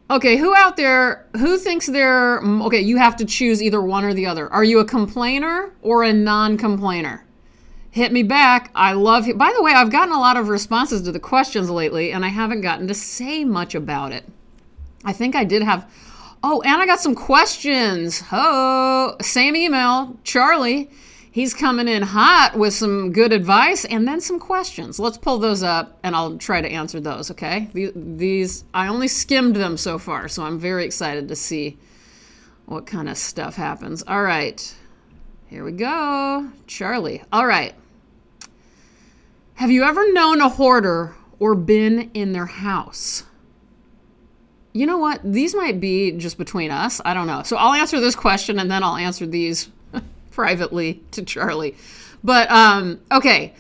Okay, 0.10 0.38
who 0.38 0.56
out 0.56 0.76
there 0.76 1.28
who 1.38 1.60
thinks 1.60 1.86
they're 1.86 2.42
okay? 2.42 2.82
You 2.82 2.98
have 2.98 3.16
to 3.18 3.26
choose 3.26 3.62
either 3.62 3.80
one 3.80 4.06
or 4.06 4.16
the 4.16 4.26
other. 4.26 4.52
Are 4.52 4.64
you 4.64 4.80
a 4.80 4.86
complainer 4.86 5.72
or 5.84 6.04
a 6.04 6.12
non 6.12 6.58
complainer? 6.58 7.23
Hit 7.94 8.12
me 8.12 8.24
back. 8.24 8.72
I 8.74 8.94
love 8.94 9.28
you. 9.28 9.36
By 9.36 9.54
the 9.56 9.62
way, 9.62 9.72
I've 9.72 9.92
gotten 9.92 10.16
a 10.16 10.20
lot 10.20 10.36
of 10.36 10.50
responses 10.50 11.04
to 11.04 11.12
the 11.12 11.20
questions 11.20 11.70
lately, 11.70 12.12
and 12.12 12.26
I 12.26 12.30
haven't 12.30 12.62
gotten 12.62 12.88
to 12.88 12.94
say 12.96 13.46
much 13.46 13.76
about 13.76 14.12
it. 14.12 14.26
I 15.06 15.14
think 15.14 15.36
I 15.36 15.44
did 15.44 15.62
have. 15.62 15.88
Oh, 16.42 16.64
and 16.64 16.82
I 16.82 16.88
got 16.88 17.00
some 17.00 17.14
questions. 17.14 18.24
Oh, 18.32 19.16
same 19.22 19.56
email, 19.56 20.18
Charlie. 20.24 20.90
He's 21.32 21.54
coming 21.54 21.88
in 21.88 22.02
hot 22.02 22.54
with 22.58 22.74
some 22.74 23.12
good 23.12 23.32
advice 23.32 23.86
and 23.86 24.08
then 24.08 24.22
some 24.22 24.40
questions. 24.40 25.00
Let's 25.00 25.20
pull 25.20 25.38
those 25.38 25.62
up 25.62 26.00
and 26.02 26.16
I'll 26.16 26.38
try 26.38 26.62
to 26.62 26.68
answer 26.68 27.00
those, 27.00 27.30
okay? 27.30 27.70
These, 27.74 28.64
I 28.74 28.88
only 28.88 29.08
skimmed 29.08 29.56
them 29.56 29.78
so 29.78 30.00
far, 30.00 30.28
so 30.28 30.44
I'm 30.44 30.60
very 30.60 30.84
excited 30.84 31.28
to 31.28 31.36
see 31.36 31.78
what 32.66 32.88
kind 32.88 33.08
of 33.08 33.18
stuff 33.18 33.56
happens. 33.56 34.04
All 34.08 34.24
right, 34.24 34.76
here 35.48 35.64
we 35.64 35.72
go. 35.74 36.52
Charlie. 36.66 37.24
All 37.32 37.46
right. 37.46 37.76
Have 39.56 39.70
you 39.70 39.84
ever 39.84 40.12
known 40.12 40.42
a 40.42 40.50
hoarder 40.50 41.16
or 41.40 41.54
been 41.54 42.10
in 42.14 42.34
their 42.34 42.48
house? 42.48 43.24
You 44.74 44.88
know 44.88 44.98
what? 44.98 45.22
These 45.24 45.54
might 45.54 45.80
be 45.80 46.12
just 46.12 46.40
between 46.40 46.72
us. 46.72 47.00
I 47.06 47.14
don't 47.14 47.28
know. 47.28 47.44
So 47.44 47.58
I'll 47.58 47.74
answer 47.74 48.00
this 48.00 48.16
question 48.16 48.58
and 48.58 48.72
then 48.72 48.82
I'll 48.82 48.96
answer 48.96 49.28
these 49.28 49.70
privately 50.32 51.04
to 51.12 51.24
Charlie. 51.24 51.76
But 52.24 52.50
um, 52.50 53.00
okay. 53.12 53.54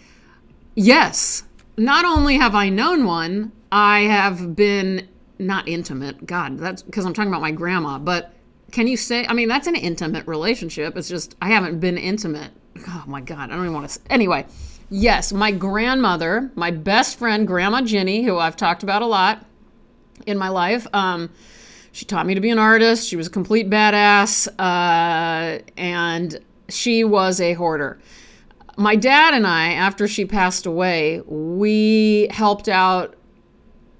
Yes. 0.73 1.43
Not 1.77 2.05
only 2.05 2.37
have 2.37 2.55
I 2.55 2.69
known 2.69 3.05
one, 3.05 3.51
I 3.71 4.01
have 4.01 4.55
been 4.55 5.07
not 5.37 5.67
intimate. 5.67 6.25
God, 6.25 6.57
that's 6.57 6.81
because 6.81 7.05
I'm 7.05 7.13
talking 7.13 7.29
about 7.29 7.41
my 7.41 7.51
grandma. 7.51 7.99
But 7.99 8.33
can 8.71 8.87
you 8.87 8.97
say, 8.97 9.27
I 9.27 9.33
mean, 9.33 9.47
that's 9.47 9.67
an 9.67 9.75
intimate 9.75 10.25
relationship. 10.25 10.97
It's 10.97 11.07
just, 11.07 11.35
I 11.39 11.49
haven't 11.49 11.79
been 11.79 11.99
intimate. 11.99 12.51
Oh 12.87 13.03
my 13.05 13.21
God. 13.21 13.51
I 13.51 13.55
don't 13.55 13.65
even 13.65 13.73
want 13.73 13.87
to. 13.87 14.11
Anyway. 14.11 14.47
Yes, 14.95 15.33
my 15.33 15.49
grandmother, 15.49 16.51
my 16.53 16.69
best 16.69 17.17
friend, 17.17 17.47
Grandma 17.47 17.81
Ginny, 17.81 18.21
who 18.21 18.37
I've 18.37 18.55
talked 18.55 18.83
about 18.83 19.01
a 19.01 19.07
lot 19.07 19.43
in 20.27 20.37
my 20.37 20.49
life. 20.49 20.85
Um, 20.93 21.31
she 21.91 22.05
taught 22.05 22.27
me 22.27 22.35
to 22.35 22.39
be 22.39 22.51
an 22.51 22.59
artist. 22.59 23.07
She 23.07 23.15
was 23.15 23.25
a 23.25 23.29
complete 23.31 23.71
badass, 23.71 24.47
uh, 24.59 25.63
and 25.77 26.39
she 26.69 27.03
was 27.03 27.41
a 27.41 27.53
hoarder. 27.53 27.99
My 28.77 28.95
dad 28.95 29.33
and 29.33 29.47
I, 29.47 29.69
after 29.71 30.07
she 30.07 30.25
passed 30.25 30.67
away, 30.67 31.21
we 31.25 32.27
helped 32.29 32.69
out 32.69 33.15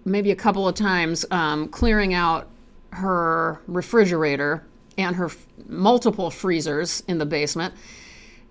maybe 0.05 0.29
a 0.29 0.35
couple 0.35 0.67
of 0.67 0.75
times 0.75 1.25
um, 1.31 1.69
clearing 1.69 2.13
out 2.13 2.47
her 2.91 3.59
refrigerator 3.65 4.63
and 4.99 5.15
her 5.15 5.25
f- 5.25 5.47
multiple 5.65 6.29
freezers 6.29 7.01
in 7.07 7.17
the 7.17 7.25
basement 7.25 7.73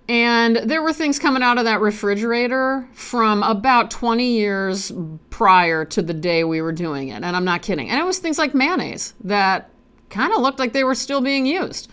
and 0.08 0.56
there 0.56 0.82
were 0.82 0.92
things 0.92 1.18
coming 1.18 1.42
out 1.42 1.58
of 1.58 1.64
that 1.64 1.80
refrigerator 1.80 2.86
from 2.92 3.42
about 3.42 3.90
20 3.90 4.24
years 4.24 4.92
prior 5.30 5.84
to 5.86 6.02
the 6.02 6.14
day 6.14 6.44
we 6.44 6.60
were 6.60 6.72
doing 6.72 7.08
it. 7.08 7.22
And 7.22 7.36
I'm 7.36 7.44
not 7.44 7.62
kidding. 7.62 7.88
And 7.88 8.00
it 8.00 8.04
was 8.04 8.18
things 8.18 8.38
like 8.38 8.54
mayonnaise 8.54 9.14
that 9.24 9.70
kind 10.10 10.32
of 10.32 10.40
looked 10.40 10.58
like 10.58 10.72
they 10.72 10.84
were 10.84 10.94
still 10.94 11.20
being 11.20 11.46
used. 11.46 11.88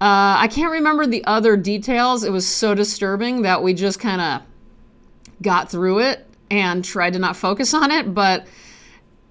Uh, 0.00 0.36
I 0.38 0.48
can't 0.48 0.72
remember 0.72 1.06
the 1.06 1.24
other 1.24 1.56
details. 1.56 2.24
It 2.24 2.32
was 2.32 2.46
so 2.46 2.74
disturbing 2.74 3.42
that 3.42 3.62
we 3.62 3.72
just 3.74 4.00
kind 4.00 4.20
of 4.20 4.42
got 5.40 5.70
through 5.70 6.00
it 6.00 6.26
and 6.50 6.84
tried 6.84 7.14
to 7.14 7.18
not 7.18 7.36
focus 7.36 7.72
on 7.72 7.90
it. 7.90 8.12
But, 8.12 8.46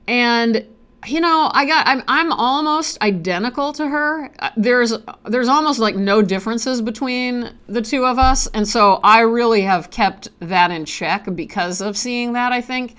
and 0.07 0.65
you 1.07 1.21
know, 1.21 1.49
I 1.53 1.65
got 1.65 1.87
I'm 1.87 2.03
I'm 2.07 2.31
almost 2.31 3.01
identical 3.01 3.73
to 3.73 3.87
her. 3.87 4.31
Uh, 4.39 4.49
there's 4.55 4.93
there's 5.25 5.47
almost 5.47 5.79
like 5.79 5.95
no 5.95 6.21
differences 6.21 6.81
between 6.81 7.53
the 7.67 7.81
two 7.81 8.05
of 8.05 8.19
us, 8.19 8.47
and 8.47 8.67
so 8.67 8.99
I 9.03 9.21
really 9.21 9.61
have 9.61 9.91
kept 9.91 10.29
that 10.39 10.71
in 10.71 10.85
check 10.85 11.27
because 11.35 11.81
of 11.81 11.97
seeing 11.97 12.33
that. 12.33 12.51
I 12.51 12.61
think 12.61 12.97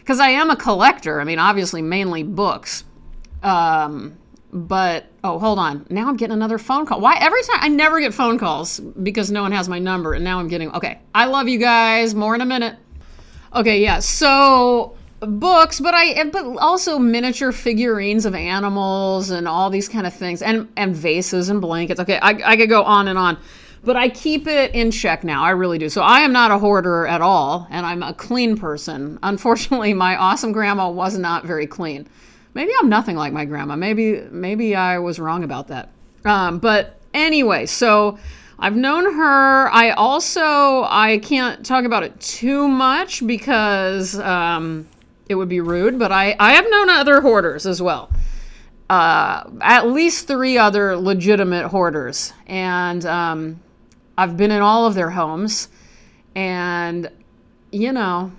because 0.00 0.20
I 0.20 0.30
am 0.30 0.50
a 0.50 0.56
collector. 0.56 1.20
I 1.20 1.24
mean, 1.24 1.38
obviously 1.38 1.82
mainly 1.82 2.22
books. 2.22 2.84
Um, 3.42 4.16
but 4.52 5.06
oh, 5.22 5.38
hold 5.38 5.58
on. 5.58 5.86
Now 5.90 6.08
I'm 6.08 6.16
getting 6.16 6.34
another 6.34 6.58
phone 6.58 6.86
call. 6.86 7.00
Why 7.00 7.18
every 7.18 7.42
time 7.42 7.58
I 7.60 7.68
never 7.68 8.00
get 8.00 8.14
phone 8.14 8.38
calls 8.38 8.80
because 8.80 9.30
no 9.30 9.42
one 9.42 9.52
has 9.52 9.68
my 9.68 9.78
number, 9.78 10.14
and 10.14 10.24
now 10.24 10.40
I'm 10.40 10.48
getting 10.48 10.70
okay. 10.72 11.00
I 11.14 11.26
love 11.26 11.48
you 11.48 11.58
guys. 11.58 12.14
More 12.14 12.34
in 12.34 12.40
a 12.40 12.46
minute. 12.46 12.76
Okay, 13.54 13.80
yeah. 13.80 14.00
So 14.00 14.97
books 15.20 15.80
but 15.80 15.94
i 15.94 16.24
but 16.24 16.44
also 16.58 16.98
miniature 16.98 17.50
figurines 17.50 18.24
of 18.24 18.34
animals 18.34 19.30
and 19.30 19.48
all 19.48 19.68
these 19.68 19.88
kind 19.88 20.06
of 20.06 20.14
things 20.14 20.42
and 20.42 20.68
and 20.76 20.94
vases 20.94 21.48
and 21.48 21.60
blankets. 21.60 21.98
Okay 22.00 22.18
i, 22.18 22.30
I 22.44 22.56
could 22.56 22.68
go 22.68 22.84
on 22.84 23.08
and 23.08 23.18
on 23.18 23.36
but 23.82 23.96
i 23.96 24.08
keep 24.08 24.46
it 24.46 24.74
in 24.74 24.90
check 24.90 25.24
now. 25.24 25.42
I 25.42 25.50
really 25.50 25.78
do. 25.78 25.88
So 25.88 26.02
i 26.02 26.20
am 26.20 26.32
not 26.32 26.50
a 26.50 26.58
hoarder 26.58 27.06
at 27.06 27.20
all 27.20 27.66
and 27.70 27.84
i'm 27.84 28.02
a 28.02 28.14
clean 28.14 28.56
person. 28.56 29.18
Unfortunately 29.22 29.92
my 29.92 30.16
awesome 30.16 30.52
grandma 30.52 30.88
was 30.88 31.18
not 31.18 31.44
very 31.44 31.66
clean. 31.66 32.08
Maybe 32.54 32.70
i'm 32.80 32.88
nothing 32.88 33.16
like 33.16 33.32
my 33.32 33.44
grandma. 33.44 33.74
Maybe 33.74 34.20
maybe 34.30 34.76
i 34.76 34.98
was 34.98 35.18
wrong 35.18 35.42
about 35.42 35.68
that. 35.68 35.90
Um, 36.24 36.60
but 36.60 37.00
anyway 37.12 37.66
so 37.66 38.18
I've 38.60 38.74
known 38.74 39.14
her. 39.14 39.68
I 39.68 39.90
also 39.90 40.82
I 40.88 41.20
can't 41.22 41.64
talk 41.64 41.84
about 41.84 42.02
it 42.02 42.18
too 42.20 42.66
much 42.66 43.24
because 43.24 44.18
um, 44.18 44.88
it 45.28 45.34
would 45.34 45.48
be 45.48 45.60
rude, 45.60 45.98
but 45.98 46.10
I, 46.12 46.34
I 46.38 46.54
have 46.54 46.70
known 46.70 46.88
other 46.88 47.20
hoarders 47.20 47.66
as 47.66 47.82
well. 47.82 48.10
Uh, 48.88 49.44
at 49.60 49.86
least 49.88 50.26
three 50.26 50.56
other 50.56 50.96
legitimate 50.96 51.68
hoarders. 51.68 52.32
And 52.46 53.04
um, 53.04 53.60
I've 54.16 54.36
been 54.36 54.50
in 54.50 54.62
all 54.62 54.86
of 54.86 54.94
their 54.94 55.10
homes. 55.10 55.68
And, 56.34 57.10
you 57.70 57.92
know, 57.92 58.32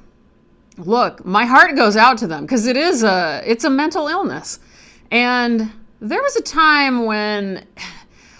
look, 0.77 1.23
my 1.23 1.45
heart 1.45 1.75
goes 1.75 1.95
out 1.95 2.17
to 2.19 2.27
them 2.27 2.45
because 2.45 2.65
it 2.65 2.77
is 2.77 3.03
a 3.03 3.43
it's 3.45 3.63
a 3.63 3.69
mental 3.69 4.07
illness. 4.07 4.59
And 5.11 5.71
there 5.99 6.21
was 6.21 6.35
a 6.35 6.41
time 6.41 7.05
when 7.05 7.65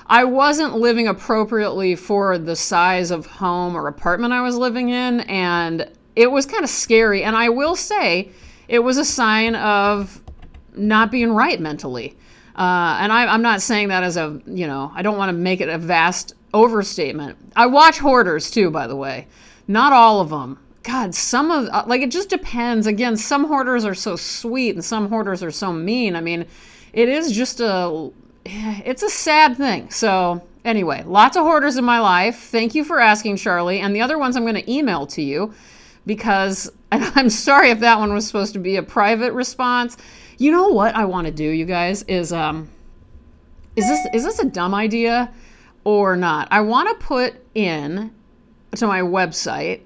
I 0.07 0.23
wasn't 0.23 0.75
living 0.75 1.07
appropriately 1.07 1.95
for 1.95 2.37
the 2.37 2.55
size 2.55 3.11
of 3.11 3.25
home 3.25 3.75
or 3.75 3.87
apartment 3.87 4.33
I 4.33 4.41
was 4.41 4.55
living 4.55 4.89
in 4.89 5.19
and 5.21 5.91
it 6.19 6.29
was 6.29 6.45
kind 6.45 6.65
of 6.65 6.69
scary 6.69 7.23
and 7.23 7.33
I 7.33 7.47
will 7.47 7.77
say 7.77 8.29
it 8.67 8.79
was 8.79 8.97
a 8.97 9.05
sign 9.05 9.55
of 9.55 10.21
not 10.75 11.11
being 11.11 11.31
right 11.31 11.57
mentally. 11.61 12.17
Uh, 12.57 12.97
and 12.99 13.13
I, 13.13 13.25
I'm 13.25 13.41
not 13.41 13.61
saying 13.61 13.87
that 13.87 14.03
as 14.03 14.17
a, 14.17 14.41
you 14.45 14.67
know, 14.67 14.91
I 14.93 15.01
don't 15.01 15.17
want 15.17 15.29
to 15.29 15.33
make 15.33 15.61
it 15.61 15.69
a 15.69 15.77
vast 15.77 16.33
overstatement. 16.53 17.37
I 17.55 17.67
watch 17.67 17.99
hoarders 17.99 18.51
too, 18.51 18.69
by 18.69 18.85
the 18.85 18.97
way. 18.97 19.27
Not 19.65 19.93
all 19.93 20.19
of 20.19 20.29
them. 20.29 20.59
God, 20.83 21.15
some 21.15 21.51
of, 21.51 21.69
uh, 21.69 21.85
like, 21.87 22.01
it 22.01 22.11
just 22.11 22.29
depends. 22.29 22.85
Again, 22.85 23.15
some 23.15 23.45
hoarders 23.45 23.85
are 23.85 23.95
so 23.95 24.17
sweet 24.17 24.75
and 24.75 24.83
some 24.83 25.07
hoarders 25.07 25.41
are 25.41 25.51
so 25.51 25.71
mean. 25.71 26.17
I 26.17 26.21
mean, 26.21 26.45
it 26.91 27.07
is 27.07 27.31
just 27.31 27.61
a, 27.61 28.11
it's 28.43 29.03
a 29.03 29.09
sad 29.09 29.55
thing. 29.55 29.89
So, 29.89 30.45
anyway, 30.65 31.03
lots 31.05 31.37
of 31.37 31.43
hoarders 31.43 31.77
in 31.77 31.85
my 31.85 32.01
life. 32.01 32.39
Thank 32.39 32.75
you 32.75 32.83
for 32.83 32.99
asking, 32.99 33.37
Charlie. 33.37 33.79
And 33.79 33.95
the 33.95 34.01
other 34.01 34.17
ones 34.17 34.35
I'm 34.35 34.43
going 34.43 34.55
to 34.55 34.69
email 34.69 35.07
to 35.07 35.21
you 35.21 35.53
because, 36.09 36.69
I'm 36.91 37.29
sorry 37.29 37.69
if 37.69 37.79
that 37.79 37.99
one 37.99 38.13
was 38.13 38.27
supposed 38.27 38.51
to 38.53 38.59
be 38.59 38.75
a 38.75 38.83
private 38.83 39.31
response. 39.31 39.95
You 40.37 40.51
know 40.51 40.67
what 40.67 40.93
I 40.95 41.05
want 41.05 41.27
to 41.27 41.31
do, 41.31 41.45
you 41.45 41.65
guys, 41.65 42.03
is, 42.03 42.33
um, 42.33 42.69
is 43.77 43.87
this, 43.87 44.07
is 44.13 44.23
this 44.25 44.39
a 44.39 44.45
dumb 44.45 44.73
idea? 44.73 45.31
or 45.83 46.15
not. 46.15 46.47
I 46.51 46.61
want 46.61 46.89
to 46.89 47.05
put 47.05 47.35
in 47.55 48.13
to 48.75 48.87
my 48.87 49.01
website 49.01 49.81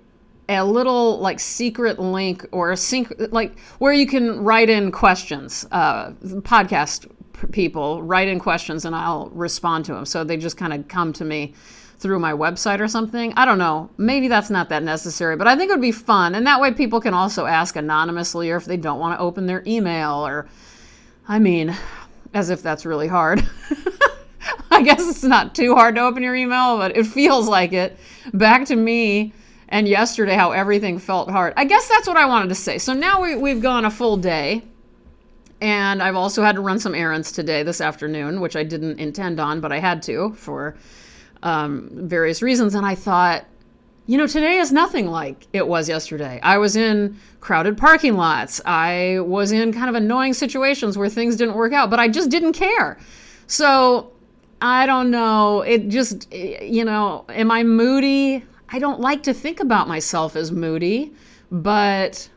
a 0.49 0.65
little 0.65 1.19
like 1.19 1.39
secret 1.39 1.99
link 1.99 2.45
or 2.51 2.71
a 2.71 2.77
sync 2.77 3.13
like 3.31 3.57
where 3.79 3.93
you 3.93 4.05
can 4.05 4.43
write 4.43 4.69
in 4.69 4.91
questions. 4.91 5.65
Uh, 5.71 6.11
podcast 6.41 7.09
people 7.51 8.03
write 8.03 8.27
in 8.27 8.39
questions 8.39 8.83
and 8.85 8.95
I'll 8.95 9.29
respond 9.29 9.85
to 9.85 9.93
them. 9.93 10.05
So 10.05 10.23
they 10.23 10.37
just 10.37 10.57
kind 10.57 10.73
of 10.73 10.87
come 10.87 11.13
to 11.13 11.25
me 11.25 11.53
through 12.03 12.19
my 12.19 12.33
website 12.33 12.81
or 12.81 12.87
something. 12.87 13.33
I 13.35 13.45
don't 13.45 13.57
know. 13.57 13.89
Maybe 13.97 14.27
that's 14.27 14.49
not 14.49 14.69
that 14.69 14.83
necessary, 14.83 15.35
but 15.37 15.47
I 15.47 15.55
think 15.55 15.71
it 15.71 15.73
would 15.73 15.81
be 15.81 15.93
fun. 15.93 16.35
And 16.35 16.45
that 16.45 16.61
way 16.61 16.71
people 16.71 17.01
can 17.01 17.13
also 17.13 17.45
ask 17.45 17.75
anonymously 17.75 18.51
or 18.51 18.57
if 18.57 18.65
they 18.65 18.77
don't 18.77 18.99
want 18.99 19.17
to 19.17 19.23
open 19.23 19.47
their 19.47 19.63
email 19.65 20.27
or, 20.27 20.47
I 21.27 21.39
mean, 21.39 21.75
as 22.33 22.49
if 22.49 22.61
that's 22.61 22.85
really 22.85 23.07
hard. 23.07 23.47
I 24.71 24.83
guess 24.83 25.07
it's 25.07 25.23
not 25.23 25.55
too 25.55 25.75
hard 25.75 25.95
to 25.95 26.01
open 26.01 26.21
your 26.21 26.35
email, 26.35 26.77
but 26.77 26.97
it 26.97 27.07
feels 27.07 27.47
like 27.47 27.73
it. 27.73 27.97
Back 28.33 28.65
to 28.65 28.75
me 28.75 29.33
and 29.69 29.87
yesterday, 29.87 30.35
how 30.35 30.51
everything 30.51 30.99
felt 30.99 31.31
hard. 31.31 31.53
I 31.55 31.65
guess 31.65 31.87
that's 31.87 32.07
what 32.07 32.17
I 32.17 32.25
wanted 32.25 32.49
to 32.49 32.55
say. 32.55 32.77
So 32.77 32.93
now 32.93 33.21
we, 33.21 33.35
we've 33.35 33.61
gone 33.61 33.85
a 33.85 33.89
full 33.89 34.17
day. 34.17 34.63
And 35.61 36.03
I've 36.03 36.17
also 36.17 36.43
had 36.43 36.55
to 36.55 36.61
run 36.61 36.77
some 36.77 36.93
errands 36.93 37.31
today, 37.31 37.63
this 37.63 37.79
afternoon, 37.79 38.41
which 38.41 38.57
I 38.57 38.63
didn't 38.63 38.99
intend 38.99 39.39
on, 39.39 39.61
but 39.61 39.71
I 39.71 39.79
had 39.79 40.03
to 40.03 40.33
for 40.33 40.75
um, 41.43 41.89
various 41.93 42.41
reasons. 42.41 42.73
And 42.73 42.85
I 42.85 42.95
thought, 42.95 43.45
you 44.07 44.17
know, 44.17 44.27
today 44.27 44.57
is 44.57 44.71
nothing 44.71 45.07
like 45.07 45.47
it 45.53 45.67
was 45.67 45.87
yesterday. 45.87 46.39
I 46.41 46.57
was 46.57 46.75
in 46.75 47.17
crowded 47.39 47.77
parking 47.77 48.17
lots. 48.17 48.59
I 48.65 49.19
was 49.19 49.51
in 49.51 49.71
kind 49.71 49.89
of 49.89 49.95
annoying 49.95 50.33
situations 50.33 50.97
where 50.97 51.09
things 51.09 51.35
didn't 51.35 51.55
work 51.55 51.73
out, 51.73 51.89
but 51.89 51.99
I 51.99 52.07
just 52.07 52.29
didn't 52.29 52.53
care. 52.53 52.97
So 53.47 54.11
I 54.61 54.85
don't 54.85 55.11
know. 55.11 55.61
It 55.61 55.89
just, 55.89 56.33
you 56.33 56.83
know, 56.83 57.25
am 57.29 57.51
I 57.51 57.63
moody? 57.63 58.43
I 58.69 58.79
don't 58.79 58.99
like 58.99 59.23
to 59.23 59.33
think 59.33 59.59
about 59.59 59.87
myself 59.87 60.35
as 60.35 60.51
moody, 60.51 61.13
but 61.51 62.29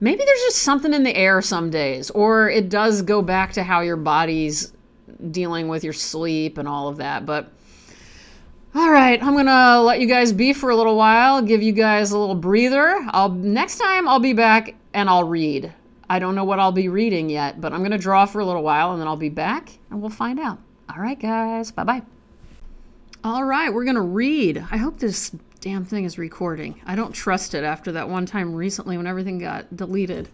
maybe 0.00 0.24
there's 0.24 0.40
just 0.40 0.58
something 0.58 0.92
in 0.92 1.02
the 1.04 1.14
air 1.14 1.40
some 1.40 1.70
days, 1.70 2.10
or 2.10 2.50
it 2.50 2.68
does 2.68 3.02
go 3.02 3.22
back 3.22 3.52
to 3.52 3.62
how 3.62 3.80
your 3.80 3.96
body's 3.96 4.72
dealing 5.30 5.68
with 5.68 5.84
your 5.84 5.92
sleep 5.92 6.58
and 6.58 6.66
all 6.66 6.88
of 6.88 6.96
that. 6.96 7.24
But 7.24 7.52
all 8.72 8.90
right, 8.90 9.20
I'm 9.22 9.34
gonna 9.34 9.80
let 9.82 10.00
you 10.00 10.06
guys 10.06 10.32
be 10.32 10.52
for 10.52 10.70
a 10.70 10.76
little 10.76 10.96
while, 10.96 11.42
give 11.42 11.62
you 11.62 11.72
guys 11.72 12.12
a 12.12 12.18
little 12.18 12.36
breather. 12.36 12.96
I'll 13.08 13.30
next 13.30 13.78
time 13.78 14.08
I'll 14.08 14.20
be 14.20 14.32
back 14.32 14.76
and 14.94 15.08
I'll 15.10 15.24
read. 15.24 15.72
I 16.08 16.18
don't 16.20 16.34
know 16.34 16.44
what 16.44 16.60
I'll 16.60 16.72
be 16.72 16.88
reading 16.88 17.30
yet, 17.30 17.60
but 17.60 17.72
I'm 17.72 17.82
gonna 17.82 17.98
draw 17.98 18.26
for 18.26 18.40
a 18.40 18.44
little 18.44 18.62
while 18.62 18.92
and 18.92 19.00
then 19.00 19.08
I'll 19.08 19.16
be 19.16 19.28
back 19.28 19.78
and 19.90 20.00
we'll 20.00 20.10
find 20.10 20.38
out. 20.38 20.58
All 20.88 21.02
right, 21.02 21.18
guys. 21.18 21.72
Bye 21.72 21.84
bye. 21.84 22.02
All 23.24 23.44
right, 23.44 23.72
we're 23.72 23.84
to 23.96 24.00
read. 24.00 24.64
I 24.70 24.76
hope 24.76 24.98
this 24.98 25.32
damn 25.60 25.84
thing 25.84 26.04
is 26.04 26.16
recording. 26.16 26.80
I 26.86 26.94
don't 26.94 27.12
trust 27.12 27.54
it 27.54 27.64
after 27.64 27.92
that 27.92 28.08
one 28.08 28.24
time 28.24 28.54
recently 28.54 28.96
when 28.96 29.06
everything 29.06 29.38
got 29.38 29.76
deleted. 29.76 30.28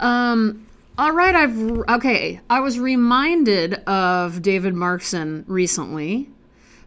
Um, 0.00 0.66
all 0.96 1.12
right, 1.12 1.34
I've 1.34 1.56
okay. 1.88 2.40
I 2.48 2.60
was 2.60 2.80
reminded 2.80 3.74
of 3.84 4.42
David 4.42 4.74
Markson 4.74 5.44
recently 5.46 6.30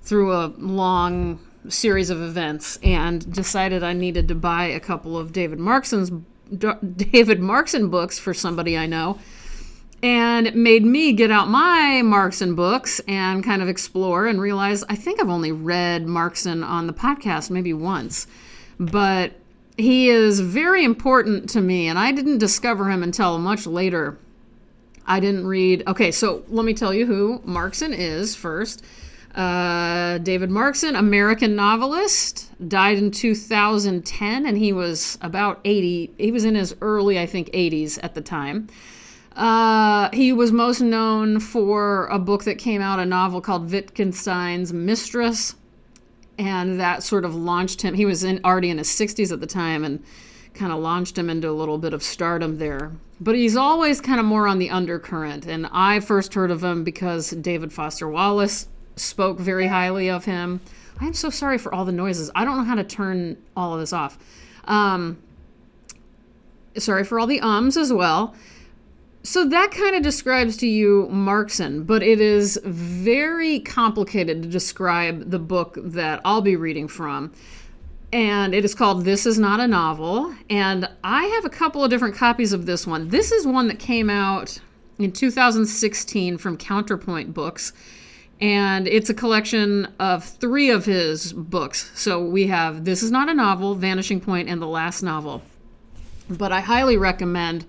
through 0.02 0.34
a 0.34 0.54
long 0.58 1.40
series 1.70 2.10
of 2.10 2.22
events 2.22 2.78
and 2.82 3.32
decided 3.32 3.84
I 3.84 3.94
needed 3.94 4.28
to 4.30 4.36
buy 4.36 4.66
a 4.66 4.80
couple 4.80 5.18
of 5.18 5.32
David 5.32 5.60
Markson's 5.60 6.10
David 6.52 7.40
Markson 7.40 7.90
books 7.90 8.20
for 8.20 8.34
somebody 8.34 8.78
I 8.78 8.88
know 8.88 9.20
and 10.04 10.48
it 10.48 10.56
made 10.56 10.84
me 10.84 11.14
get 11.14 11.30
out 11.30 11.48
my 11.48 12.02
Markson 12.04 12.56
books 12.56 13.00
and 13.08 13.44
kind 13.44 13.62
of 13.62 13.70
explore 13.70 14.26
and 14.26 14.42
realize 14.42 14.84
I 14.90 14.96
think 14.96 15.22
I've 15.22 15.30
only 15.30 15.52
read 15.52 16.06
Markson 16.06 16.66
on 16.66 16.88
the 16.88 16.94
podcast 16.94 17.52
maybe 17.52 17.74
once. 17.74 18.26
But 18.80 19.34
he 19.78 20.10
is 20.10 20.40
very 20.40 20.84
important 20.84 21.50
to 21.52 21.62
me, 21.62 21.88
and 21.88 22.00
I 22.00 22.12
didn't 22.12 22.40
discover 22.40 22.90
him 22.90 23.04
until 23.04 23.38
much 23.38 23.68
later. 23.68 24.18
I 25.06 25.20
didn't 25.20 25.46
read. 25.46 25.84
Okay, 25.88 26.12
so 26.12 26.44
let 26.48 26.66
me 26.66 26.74
tell 26.74 26.94
you 26.94 27.06
who 27.06 27.40
Markson 27.40 27.96
is 27.96 28.36
first. 28.36 28.84
Uh, 29.36 30.18
David 30.18 30.50
Markson, 30.50 30.98
American 30.98 31.56
novelist, 31.56 32.52
died 32.68 32.98
in 32.98 33.12
2010, 33.12 34.46
and 34.46 34.58
he 34.58 34.74
was 34.74 35.18
about 35.22 35.62
80. 35.64 36.14
He 36.18 36.32
was 36.32 36.44
in 36.44 36.56
his 36.56 36.76
early, 36.82 37.18
I 37.18 37.26
think, 37.26 37.50
80s 37.52 37.98
at 38.04 38.14
the 38.14 38.22
time. 38.22 38.68
Uh, 39.36 40.10
he 40.12 40.34
was 40.34 40.52
most 40.52 40.82
known 40.82 41.40
for 41.40 42.08
a 42.08 42.20
book 42.20 42.44
that 42.44 42.58
came 42.58 42.82
out, 42.82 43.00
a 43.00 43.06
novel 43.06 43.40
called 43.40 43.72
Wittgenstein's 43.72 44.74
Mistress, 44.74 45.56
and 46.38 46.80
that 46.80 47.02
sort 47.02 47.24
of 47.24 47.34
launched 47.34 47.82
him. 47.82 47.94
He 47.94 48.06
was 48.06 48.26
in, 48.26 48.42
already 48.44 48.70
in 48.70 48.78
his 48.78 48.90
60s 48.90 49.32
at 49.32 49.40
the 49.40 49.48
time 49.48 49.86
and 49.86 50.04
kind 50.54 50.74
of 50.74 50.80
launched 50.80 51.18
him 51.18 51.30
into 51.30 51.50
a 51.50 51.52
little 51.52 51.78
bit 51.78 51.94
of 51.94 52.04
stardom 52.04 52.58
there. 52.58 52.92
But 53.22 53.36
he's 53.36 53.56
always 53.56 54.02
kind 54.02 54.20
of 54.20 54.26
more 54.26 54.48
on 54.48 54.60
the 54.60 54.70
undercurrent, 54.70 55.46
and 55.46 55.68
I 55.72 56.02
first 56.02 56.34
heard 56.34 56.52
of 56.52 56.62
him 56.62 56.84
because 56.84 57.30
David 57.30 57.72
Foster 57.72 58.10
Wallace 58.10 58.68
spoke 58.96 59.40
very 59.40 59.68
highly 59.68 60.10
of 60.10 60.26
him. 60.26 60.62
I'm 61.00 61.14
so 61.14 61.30
sorry 61.30 61.58
for 61.58 61.74
all 61.74 61.86
the 61.86 61.92
noises. 61.92 62.30
I 62.36 62.46
don't 62.46 62.58
know 62.58 62.64
how 62.64 62.76
to 62.76 62.84
turn 62.84 63.38
all 63.56 63.74
of 63.74 63.80
this 63.80 63.94
off. 63.94 64.18
Um, 64.66 65.22
sorry 66.78 67.04
for 67.04 67.20
all 67.20 67.28
the 67.28 67.42
ums 67.42 67.78
as 67.78 67.92
well. 67.92 68.36
So 69.24 69.48
that 69.48 69.72
kind 69.72 69.96
of 69.96 70.02
describes 70.02 70.58
to 70.58 70.68
you 70.68 71.08
Markson, 71.12 71.86
but 71.86 72.02
it 72.02 72.20
is 72.20 72.60
very 72.64 73.60
complicated 73.60 74.42
to 74.42 74.50
describe 74.50 75.30
the 75.30 75.38
book 75.38 75.78
that 75.80 76.22
I'll 76.26 76.42
be 76.42 76.56
reading 76.56 76.88
from. 76.88 77.32
And 78.12 78.54
it 78.54 78.66
is 78.66 78.74
called 78.74 79.06
This 79.06 79.26
Is 79.26 79.38
Not 79.40 79.60
a 79.60 79.68
Novel. 79.68 80.36
And 80.50 80.90
I 81.04 81.26
have 81.28 81.46
a 81.46 81.50
couple 81.50 81.84
of 81.84 81.90
different 81.90 82.16
copies 82.16 82.52
of 82.52 82.66
this 82.66 82.88
one. 82.88 83.10
This 83.10 83.32
is 83.32 83.46
one 83.46 83.68
that 83.68 83.80
came 83.80 84.10
out 84.10 84.60
in 84.98 85.12
2016 85.12 86.38
from 86.38 86.58
Counterpoint 86.58 87.34
Books. 87.34 87.74
And 88.42 88.88
it's 88.88 89.10
a 89.10 89.14
collection 89.14 89.94
of 90.00 90.24
three 90.24 90.72
of 90.72 90.86
his 90.86 91.32
books. 91.32 91.92
So 91.94 92.24
we 92.24 92.48
have 92.48 92.86
This 92.86 93.04
Is 93.04 93.12
Not 93.12 93.30
a 93.30 93.34
Novel, 93.36 93.76
Vanishing 93.76 94.20
Point, 94.20 94.50
and 94.50 94.60
The 94.60 94.68
Last 94.68 95.04
Novel. 95.04 95.44
But 96.28 96.52
I 96.52 96.62
highly 96.62 96.98
recommend 96.98 97.68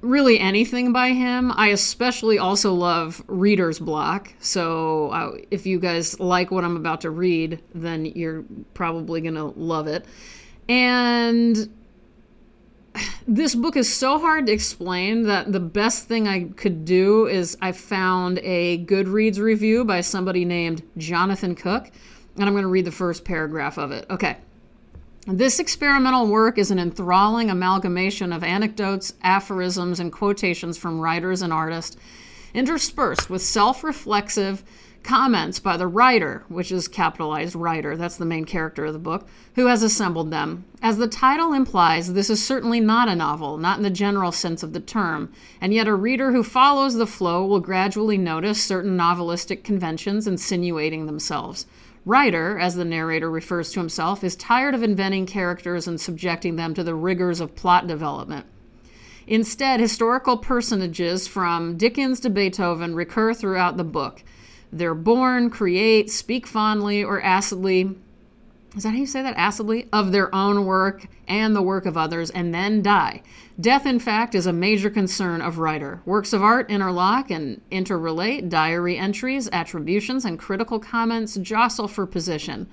really 0.00 0.38
anything 0.38 0.92
by 0.92 1.10
him. 1.10 1.52
I 1.54 1.68
especially 1.68 2.38
also 2.38 2.72
love 2.72 3.22
Reader's 3.26 3.78
Block. 3.78 4.32
So 4.38 5.10
uh, 5.10 5.32
if 5.50 5.66
you 5.66 5.78
guys 5.78 6.18
like 6.20 6.50
what 6.50 6.64
I'm 6.64 6.76
about 6.76 7.02
to 7.02 7.10
read, 7.10 7.60
then 7.74 8.06
you're 8.06 8.44
probably 8.74 9.20
going 9.20 9.34
to 9.34 9.44
love 9.44 9.86
it. 9.86 10.06
And 10.68 11.70
this 13.26 13.54
book 13.54 13.76
is 13.76 13.92
so 13.92 14.18
hard 14.18 14.46
to 14.46 14.52
explain 14.52 15.24
that 15.24 15.52
the 15.52 15.60
best 15.60 16.06
thing 16.06 16.28
I 16.28 16.44
could 16.44 16.84
do 16.84 17.26
is 17.26 17.56
I 17.60 17.72
found 17.72 18.38
a 18.40 18.84
Goodreads 18.84 19.38
review 19.38 19.84
by 19.84 20.00
somebody 20.00 20.44
named 20.44 20.82
Jonathan 20.96 21.54
Cook. 21.54 21.90
And 22.36 22.44
I'm 22.44 22.52
going 22.52 22.62
to 22.62 22.68
read 22.68 22.84
the 22.84 22.92
first 22.92 23.24
paragraph 23.24 23.78
of 23.78 23.92
it. 23.92 24.06
Okay. 24.10 24.36
This 25.26 25.58
experimental 25.58 26.26
work 26.26 26.58
is 26.58 26.70
an 26.70 26.78
enthralling 26.78 27.48
amalgamation 27.48 28.32
of 28.32 28.44
anecdotes, 28.44 29.14
aphorisms, 29.22 29.98
and 29.98 30.12
quotations 30.12 30.76
from 30.76 31.00
writers 31.00 31.40
and 31.40 31.52
artists, 31.52 31.96
interspersed 32.52 33.30
with 33.30 33.40
self 33.40 33.82
reflexive, 33.82 34.62
comments 35.04 35.60
by 35.60 35.76
the 35.76 35.86
writer, 35.86 36.44
which 36.48 36.72
is 36.72 36.88
capitalized 36.88 37.54
writer, 37.54 37.96
that's 37.96 38.16
the 38.16 38.24
main 38.24 38.44
character 38.44 38.86
of 38.86 38.92
the 38.94 38.98
book, 38.98 39.28
who 39.54 39.66
has 39.66 39.82
assembled 39.82 40.30
them. 40.30 40.64
As 40.82 40.96
the 40.96 41.06
title 41.06 41.52
implies, 41.52 42.14
this 42.14 42.30
is 42.30 42.44
certainly 42.44 42.80
not 42.80 43.08
a 43.08 43.14
novel, 43.14 43.58
not 43.58 43.76
in 43.76 43.82
the 43.82 43.90
general 43.90 44.32
sense 44.32 44.62
of 44.62 44.72
the 44.72 44.80
term, 44.80 45.30
and 45.60 45.72
yet 45.72 45.86
a 45.86 45.94
reader 45.94 46.32
who 46.32 46.42
follows 46.42 46.94
the 46.94 47.06
flow 47.06 47.46
will 47.46 47.60
gradually 47.60 48.18
notice 48.18 48.64
certain 48.64 48.96
novelistic 48.96 49.62
conventions 49.62 50.26
insinuating 50.26 51.06
themselves. 51.06 51.66
Writer, 52.06 52.58
as 52.58 52.74
the 52.74 52.84
narrator 52.84 53.30
refers 53.30 53.72
to 53.72 53.80
himself, 53.80 54.24
is 54.24 54.36
tired 54.36 54.74
of 54.74 54.82
inventing 54.82 55.26
characters 55.26 55.86
and 55.86 56.00
subjecting 56.00 56.56
them 56.56 56.74
to 56.74 56.82
the 56.82 56.94
rigors 56.94 57.40
of 57.40 57.54
plot 57.54 57.86
development. 57.86 58.46
Instead, 59.26 59.80
historical 59.80 60.36
personages 60.36 61.26
from 61.26 61.78
Dickens 61.78 62.20
to 62.20 62.28
Beethoven 62.28 62.94
recur 62.94 63.32
throughout 63.32 63.78
the 63.78 63.84
book. 63.84 64.22
They're 64.74 64.94
born, 64.94 65.50
create, 65.50 66.10
speak 66.10 66.48
fondly 66.48 67.04
or 67.04 67.22
acidly. 67.22 67.96
Is 68.76 68.82
that 68.82 68.90
how 68.90 68.96
you 68.96 69.06
say 69.06 69.22
that? 69.22 69.36
Acidly? 69.36 69.88
Of 69.92 70.10
their 70.10 70.34
own 70.34 70.66
work 70.66 71.06
and 71.28 71.54
the 71.54 71.62
work 71.62 71.86
of 71.86 71.96
others, 71.96 72.28
and 72.30 72.52
then 72.52 72.82
die. 72.82 73.22
Death, 73.60 73.86
in 73.86 74.00
fact, 74.00 74.34
is 74.34 74.46
a 74.46 74.52
major 74.52 74.90
concern 74.90 75.40
of 75.40 75.58
writer. 75.58 76.02
Works 76.04 76.32
of 76.32 76.42
art 76.42 76.68
interlock 76.68 77.30
and 77.30 77.60
interrelate, 77.70 78.48
diary 78.48 78.98
entries, 78.98 79.48
attributions, 79.52 80.24
and 80.24 80.40
critical 80.40 80.80
comments 80.80 81.36
jostle 81.36 81.86
for 81.86 82.04
position. 82.04 82.68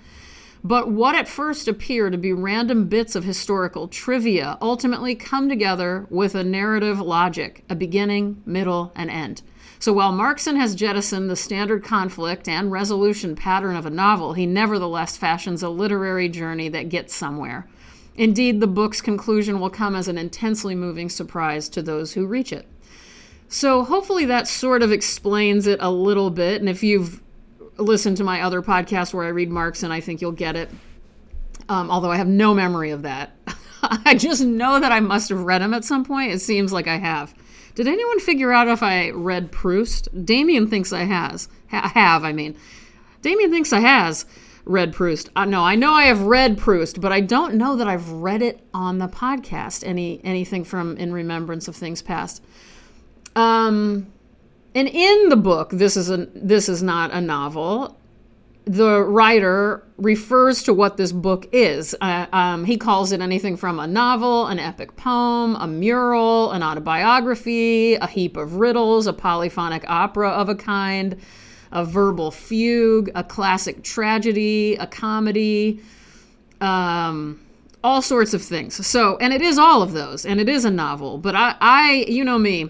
But 0.63 0.91
what 0.91 1.15
at 1.15 1.27
first 1.27 1.67
appear 1.67 2.09
to 2.09 2.17
be 2.17 2.33
random 2.33 2.85
bits 2.85 3.15
of 3.15 3.23
historical 3.23 3.87
trivia 3.87 4.57
ultimately 4.61 5.15
come 5.15 5.49
together 5.49 6.05
with 6.09 6.35
a 6.35 6.43
narrative 6.43 6.99
logic, 6.99 7.63
a 7.67 7.75
beginning, 7.75 8.43
middle, 8.45 8.91
and 8.95 9.09
end. 9.09 9.41
So 9.79 9.91
while 9.91 10.13
Markson 10.13 10.57
has 10.57 10.75
jettisoned 10.75 11.27
the 11.27 11.35
standard 11.35 11.83
conflict 11.83 12.47
and 12.47 12.71
resolution 12.71 13.35
pattern 13.35 13.75
of 13.75 13.87
a 13.87 13.89
novel, 13.89 14.33
he 14.33 14.45
nevertheless 14.45 15.17
fashions 15.17 15.63
a 15.63 15.69
literary 15.69 16.29
journey 16.29 16.69
that 16.69 16.89
gets 16.89 17.15
somewhere. 17.15 17.67
Indeed, 18.15 18.59
the 18.59 18.67
book's 18.67 19.01
conclusion 19.01 19.59
will 19.59 19.71
come 19.71 19.95
as 19.95 20.07
an 20.07 20.19
intensely 20.19 20.75
moving 20.75 21.09
surprise 21.09 21.67
to 21.69 21.81
those 21.81 22.13
who 22.13 22.27
reach 22.27 22.53
it. 22.53 22.67
So, 23.47 23.83
hopefully, 23.83 24.25
that 24.25 24.47
sort 24.47 24.83
of 24.83 24.91
explains 24.91 25.65
it 25.65 25.79
a 25.81 25.89
little 25.89 26.29
bit. 26.29 26.61
And 26.61 26.69
if 26.69 26.83
you've 26.83 27.21
listened 27.81 28.17
to 28.17 28.23
my 28.23 28.41
other 28.41 28.61
podcast 28.61 29.13
where 29.13 29.25
I 29.25 29.29
read 29.29 29.49
Markson 29.49 29.91
I 29.91 30.01
think 30.01 30.21
you'll 30.21 30.31
get 30.31 30.55
it. 30.55 30.69
Um, 31.69 31.89
although 31.91 32.11
I 32.11 32.17
have 32.17 32.27
no 32.27 32.53
memory 32.53 32.91
of 32.91 33.03
that. 33.03 33.35
I 33.83 34.15
just 34.15 34.43
know 34.43 34.79
that 34.79 34.91
I 34.91 34.99
must 34.99 35.29
have 35.29 35.41
read 35.41 35.61
him 35.61 35.73
at 35.73 35.83
some 35.83 36.05
point. 36.05 36.31
It 36.31 36.39
seems 36.39 36.71
like 36.71 36.87
I 36.87 36.97
have. 36.97 37.33
Did 37.75 37.87
anyone 37.87 38.19
figure 38.19 38.51
out 38.51 38.67
if 38.67 38.83
I 38.83 39.11
read 39.11 39.51
Proust? 39.51 40.25
Damien 40.25 40.67
thinks 40.67 40.91
I 40.91 41.03
has. 41.03 41.47
Ha- 41.69 41.91
have, 41.93 42.23
I 42.23 42.33
mean. 42.33 42.57
Damien 43.21 43.51
thinks 43.51 43.71
I 43.71 43.79
has 43.79 44.25
read 44.65 44.93
Proust. 44.93 45.29
Uh, 45.35 45.45
no, 45.45 45.63
I 45.63 45.75
know 45.75 45.93
I 45.93 46.03
have 46.03 46.23
read 46.23 46.57
Proust, 46.57 47.01
but 47.01 47.11
I 47.11 47.21
don't 47.21 47.55
know 47.55 47.75
that 47.75 47.87
I've 47.87 48.09
read 48.09 48.41
it 48.41 48.59
on 48.73 48.97
the 48.97 49.07
podcast. 49.07 49.85
Any 49.85 50.21
anything 50.23 50.63
from 50.63 50.97
In 50.97 51.13
Remembrance 51.13 51.67
of 51.67 51.75
Things 51.75 52.01
Past. 52.01 52.43
Um, 53.35 54.11
and 54.73 54.87
in 54.87 55.29
the 55.29 55.35
book, 55.35 55.71
this 55.71 55.97
is 55.97 56.09
a 56.09 56.27
this 56.33 56.69
is 56.69 56.81
not 56.81 57.11
a 57.11 57.21
novel 57.21 57.97
the 58.65 59.01
writer 59.01 59.83
refers 59.97 60.63
to 60.63 60.73
what 60.73 60.97
this 60.97 61.11
book 61.11 61.47
is. 61.51 61.95
Uh, 61.99 62.27
um, 62.31 62.65
he 62.65 62.77
calls 62.77 63.11
it 63.11 63.19
anything 63.19 63.57
from 63.57 63.79
a 63.79 63.87
novel, 63.87 64.47
an 64.47 64.59
epic 64.59 64.95
poem, 64.95 65.55
a 65.55 65.67
mural, 65.67 66.51
an 66.51 66.61
autobiography, 66.61 67.95
a 67.95 68.07
heap 68.07 68.37
of 68.37 68.55
riddles, 68.55 69.07
a 69.07 69.13
polyphonic 69.13 69.83
opera 69.87 70.29
of 70.29 70.47
a 70.47 70.55
kind, 70.55 71.19
a 71.71 71.83
verbal 71.83 72.29
fugue, 72.29 73.09
a 73.15 73.23
classic 73.23 73.83
tragedy, 73.83 74.75
a 74.75 74.85
comedy, 74.85 75.81
um, 76.59 77.41
all 77.83 78.01
sorts 78.01 78.33
of 78.35 78.43
things. 78.43 78.85
So, 78.85 79.17
and 79.17 79.33
it 79.33 79.41
is 79.41 79.57
all 79.57 79.81
of 79.81 79.93
those, 79.93 80.23
and 80.23 80.39
it 80.39 80.47
is 80.47 80.65
a 80.65 80.71
novel. 80.71 81.17
But 81.17 81.35
I, 81.35 81.55
I 81.59 82.05
you 82.07 82.23
know 82.23 82.37
me, 82.37 82.69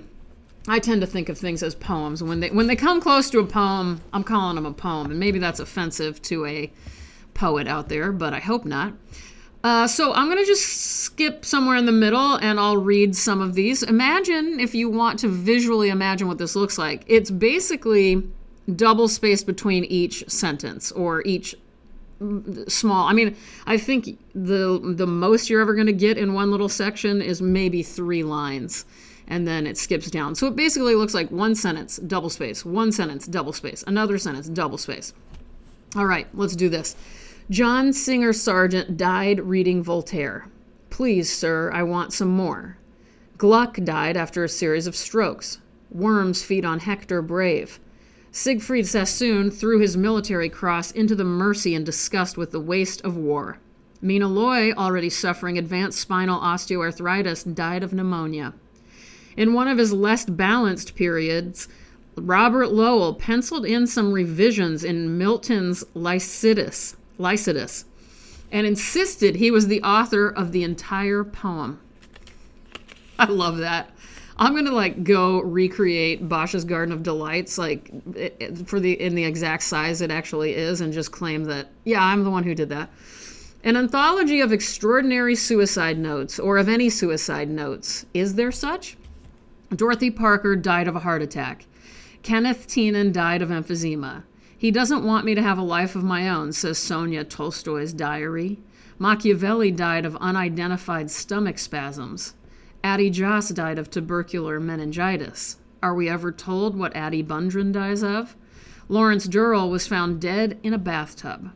I 0.67 0.79
tend 0.79 1.01
to 1.01 1.07
think 1.07 1.29
of 1.29 1.37
things 1.37 1.63
as 1.63 1.73
poems. 1.73 2.21
When 2.21 2.39
they 2.39 2.49
when 2.49 2.67
they 2.67 2.75
come 2.75 3.01
close 3.01 3.29
to 3.31 3.39
a 3.39 3.45
poem, 3.45 4.01
I'm 4.13 4.23
calling 4.23 4.55
them 4.55 4.65
a 4.65 4.73
poem, 4.73 5.09
and 5.09 5.19
maybe 5.19 5.39
that's 5.39 5.59
offensive 5.59 6.21
to 6.23 6.45
a 6.45 6.71
poet 7.33 7.67
out 7.67 7.89
there, 7.89 8.11
but 8.11 8.33
I 8.33 8.39
hope 8.39 8.65
not. 8.65 8.93
Uh, 9.63 9.87
so 9.87 10.13
I'm 10.13 10.27
gonna 10.27 10.45
just 10.45 10.65
skip 10.65 11.45
somewhere 11.45 11.77
in 11.77 11.85
the 11.85 11.91
middle, 11.91 12.35
and 12.35 12.59
I'll 12.59 12.77
read 12.77 13.15
some 13.15 13.41
of 13.41 13.55
these. 13.55 13.81
Imagine 13.81 14.59
if 14.59 14.75
you 14.75 14.89
want 14.89 15.19
to 15.19 15.27
visually 15.27 15.89
imagine 15.89 16.27
what 16.27 16.37
this 16.37 16.55
looks 16.55 16.77
like. 16.77 17.03
It's 17.07 17.31
basically 17.31 18.23
double 18.75 19.07
spaced 19.07 19.47
between 19.47 19.83
each 19.85 20.29
sentence 20.29 20.91
or 20.91 21.23
each 21.25 21.55
small. 22.67 23.07
I 23.07 23.13
mean, 23.13 23.35
I 23.65 23.77
think 23.77 24.19
the 24.35 24.79
the 24.95 25.07
most 25.07 25.49
you're 25.49 25.61
ever 25.61 25.73
going 25.73 25.87
to 25.87 25.93
get 25.93 26.19
in 26.19 26.33
one 26.33 26.51
little 26.51 26.69
section 26.69 27.19
is 27.19 27.41
maybe 27.41 27.81
three 27.81 28.23
lines 28.23 28.85
and 29.31 29.47
then 29.47 29.65
it 29.65 29.77
skips 29.77 30.11
down. 30.11 30.35
So 30.35 30.45
it 30.47 30.57
basically 30.57 30.93
looks 30.93 31.13
like 31.13 31.31
one 31.31 31.55
sentence, 31.55 31.95
double 31.95 32.29
space, 32.29 32.65
one 32.65 32.91
sentence, 32.91 33.25
double 33.25 33.53
space, 33.53 33.81
another 33.87 34.17
sentence, 34.17 34.49
double 34.49 34.77
space. 34.77 35.13
All 35.95 36.05
right, 36.05 36.27
let's 36.33 36.55
do 36.55 36.67
this. 36.67 36.97
John 37.49 37.93
Singer 37.93 38.33
Sargent 38.33 38.97
died 38.97 39.39
reading 39.39 39.81
Voltaire. 39.81 40.49
Please, 40.89 41.33
sir, 41.33 41.71
I 41.73 41.81
want 41.83 42.11
some 42.11 42.27
more. 42.27 42.77
Gluck 43.37 43.77
died 43.77 44.17
after 44.17 44.43
a 44.43 44.49
series 44.49 44.85
of 44.85 44.97
strokes. 44.97 45.59
Worms 45.89 46.43
feed 46.43 46.65
on 46.65 46.79
Hector 46.79 47.21
Brave. 47.21 47.79
Siegfried 48.33 48.87
Sassoon 48.87 49.49
threw 49.49 49.79
his 49.79 49.95
military 49.95 50.49
cross 50.49 50.91
into 50.91 51.15
the 51.15 51.23
Mersey 51.23 51.73
and 51.73 51.85
disgust 51.85 52.37
with 52.37 52.51
the 52.51 52.59
waste 52.59 53.01
of 53.03 53.15
war. 53.15 53.59
Mina 54.01 54.27
Loy, 54.27 54.73
already 54.73 55.09
suffering 55.09 55.57
advanced 55.57 55.99
spinal 55.99 56.39
osteoarthritis, 56.41 57.55
died 57.55 57.81
of 57.81 57.93
pneumonia. 57.93 58.53
In 59.37 59.53
one 59.53 59.67
of 59.67 59.77
his 59.77 59.93
less 59.93 60.25
balanced 60.25 60.95
periods, 60.95 61.67
Robert 62.15 62.71
Lowell 62.71 63.13
penciled 63.13 63.65
in 63.65 63.87
some 63.87 64.11
revisions 64.11 64.83
in 64.83 65.17
Milton's 65.17 65.83
Lycidas, 65.95 66.95
Lycidas 67.17 67.85
and 68.51 68.67
insisted 68.67 69.35
he 69.35 69.49
was 69.49 69.67
the 69.67 69.81
author 69.81 70.29
of 70.29 70.51
the 70.51 70.63
entire 70.63 71.23
poem. 71.23 71.79
I 73.17 73.25
love 73.25 73.57
that. 73.57 73.89
I'm 74.37 74.55
gonna 74.55 74.71
like 74.71 75.03
go 75.03 75.39
recreate 75.41 76.27
Bosch's 76.27 76.65
Garden 76.65 76.93
of 76.93 77.03
Delights, 77.03 77.57
like 77.57 77.89
for 78.65 78.79
the 78.79 78.99
in 78.99 79.15
the 79.15 79.23
exact 79.23 79.63
size 79.63 80.01
it 80.01 80.11
actually 80.11 80.55
is, 80.55 80.81
and 80.81 80.91
just 80.91 81.11
claim 81.11 81.45
that 81.45 81.69
yeah, 81.85 82.03
I'm 82.03 82.23
the 82.23 82.31
one 82.31 82.43
who 82.43 82.55
did 82.55 82.69
that. 82.69 82.89
An 83.63 83.77
anthology 83.77 84.41
of 84.41 84.51
extraordinary 84.51 85.35
suicide 85.35 85.99
notes, 85.99 86.39
or 86.39 86.57
of 86.57 86.67
any 86.67 86.89
suicide 86.89 87.49
notes. 87.49 88.05
Is 88.13 88.33
there 88.33 88.51
such? 88.51 88.97
Dorothy 89.75 90.11
Parker 90.11 90.55
died 90.57 90.87
of 90.87 90.97
a 90.97 90.99
heart 90.99 91.21
attack. 91.21 91.65
Kenneth 92.23 92.67
Tynan 92.67 93.13
died 93.13 93.41
of 93.41 93.49
emphysema. 93.49 94.23
He 94.57 94.69
doesn't 94.69 95.05
want 95.05 95.25
me 95.25 95.33
to 95.33 95.41
have 95.41 95.57
a 95.57 95.63
life 95.63 95.95
of 95.95 96.03
my 96.03 96.27
own, 96.27 96.51
says 96.51 96.77
Sonia 96.77 97.23
Tolstoy's 97.23 97.93
diary. 97.93 98.59
Machiavelli 98.99 99.71
died 99.71 100.05
of 100.05 100.17
unidentified 100.17 101.09
stomach 101.09 101.57
spasms. 101.57 102.35
Addie 102.83 103.09
Joss 103.09 103.49
died 103.49 103.79
of 103.79 103.89
tubercular 103.89 104.59
meningitis. 104.59 105.57
Are 105.81 105.95
we 105.95 106.09
ever 106.09 106.31
told 106.31 106.77
what 106.77 106.95
Addie 106.95 107.23
Bundren 107.23 107.71
dies 107.71 108.03
of? 108.03 108.35
Lawrence 108.89 109.25
Durrell 109.25 109.69
was 109.69 109.87
found 109.87 110.19
dead 110.19 110.59
in 110.63 110.73
a 110.73 110.77
bathtub. 110.77 111.51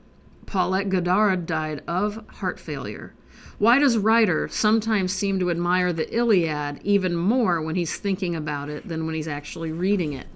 Paulette 0.46 0.90
Goddard 0.90 1.46
died 1.46 1.84
of 1.88 2.26
heart 2.28 2.60
failure. 2.60 3.14
Why 3.58 3.80
does 3.80 3.98
Writer 3.98 4.48
sometimes 4.48 5.14
seem 5.14 5.40
to 5.40 5.50
admire 5.50 5.94
the 5.94 6.14
Iliad 6.14 6.80
even 6.84 7.16
more 7.16 7.62
when 7.62 7.76
he's 7.76 7.98
thinking 7.98 8.36
about 8.36 8.70
it 8.70 8.88
than 8.88 9.06
when 9.06 9.16
he's 9.16 9.28
actually 9.28 9.72
reading 9.72 10.14
it? 10.14 10.28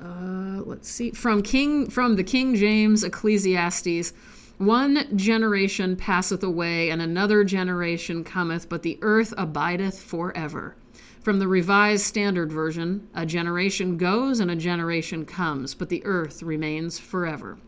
Uh, 0.00 0.60
let's 0.64 0.88
see. 0.88 1.10
From 1.12 1.42
King 1.42 1.88
from 1.88 2.16
the 2.16 2.24
King 2.24 2.54
James 2.54 3.02
Ecclesiastes, 3.02 4.12
one 4.58 5.16
generation 5.16 5.96
passeth 5.96 6.42
away, 6.42 6.90
and 6.90 7.00
another 7.02 7.44
generation 7.44 8.24
cometh, 8.24 8.68
but 8.68 8.82
the 8.82 8.98
earth 9.02 9.34
abideth 9.36 10.00
forever. 10.00 10.76
From 11.20 11.38
the 11.40 11.48
Revised 11.48 12.04
Standard 12.04 12.52
Version, 12.52 13.08
a 13.14 13.26
generation 13.26 13.96
goes 13.96 14.38
and 14.40 14.50
a 14.50 14.56
generation 14.56 15.24
comes, 15.24 15.74
but 15.74 15.88
the 15.88 16.04
earth 16.04 16.42
remains 16.42 16.98
forever. 16.98 17.58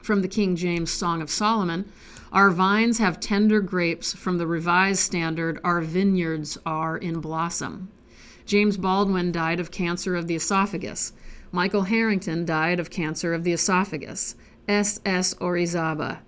From 0.00 0.22
the 0.22 0.28
King 0.28 0.54
James 0.54 0.90
Song 0.90 1.20
of 1.20 1.28
Solomon, 1.28 1.90
our 2.32 2.50
vines 2.50 2.98
have 2.98 3.20
tender 3.20 3.60
grapes 3.60 4.14
from 4.14 4.38
the 4.38 4.46
Revised 4.46 5.00
Standard. 5.00 5.58
Our 5.64 5.80
vineyards 5.80 6.58
are 6.66 6.96
in 6.96 7.20
blossom. 7.20 7.90
James 8.44 8.76
Baldwin 8.76 9.32
died 9.32 9.60
of 9.60 9.70
cancer 9.70 10.14
of 10.14 10.26
the 10.26 10.36
esophagus. 10.36 11.12
Michael 11.52 11.82
Harrington 11.82 12.44
died 12.44 12.80
of 12.80 12.90
cancer 12.90 13.32
of 13.32 13.44
the 13.44 13.52
esophagus. 13.52 14.34
S. 14.66 15.00
S. 15.04 15.34
Orizaba. 15.34 16.18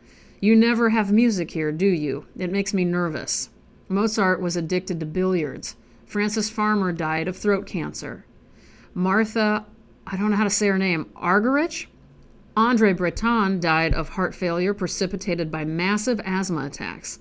You 0.41 0.57
never 0.57 0.91
have 0.91 1.13
music 1.13 1.51
here, 1.51 1.73
do 1.73 1.87
you? 1.87 2.27
It 2.39 2.51
makes 2.51 2.73
me 2.73 2.85
nervous. 2.85 3.51
Mozart 3.89 4.41
was 4.41 4.57
addicted 4.57 5.01
to 5.01 5.07
billiards. 5.07 5.77
Frances 6.07 6.49
Farmer 6.49 6.93
died 6.93 7.29
of 7.29 7.37
throat 7.37 7.67
cancer. 7.67 8.25
Martha 8.95 9.67
I 10.13 10.17
don't 10.17 10.31
know 10.33 10.37
how 10.37 10.45
to 10.45 10.51
say 10.51 10.67
her 10.67 10.79
name, 10.79 11.05
Argerich. 11.15 11.87
Andre 12.61 12.93
Breton 12.93 13.59
died 13.59 13.95
of 13.95 14.11
heart 14.11 14.35
failure 14.35 14.75
precipitated 14.75 15.51
by 15.51 15.65
massive 15.65 16.21
asthma 16.27 16.67
attacks. 16.67 17.19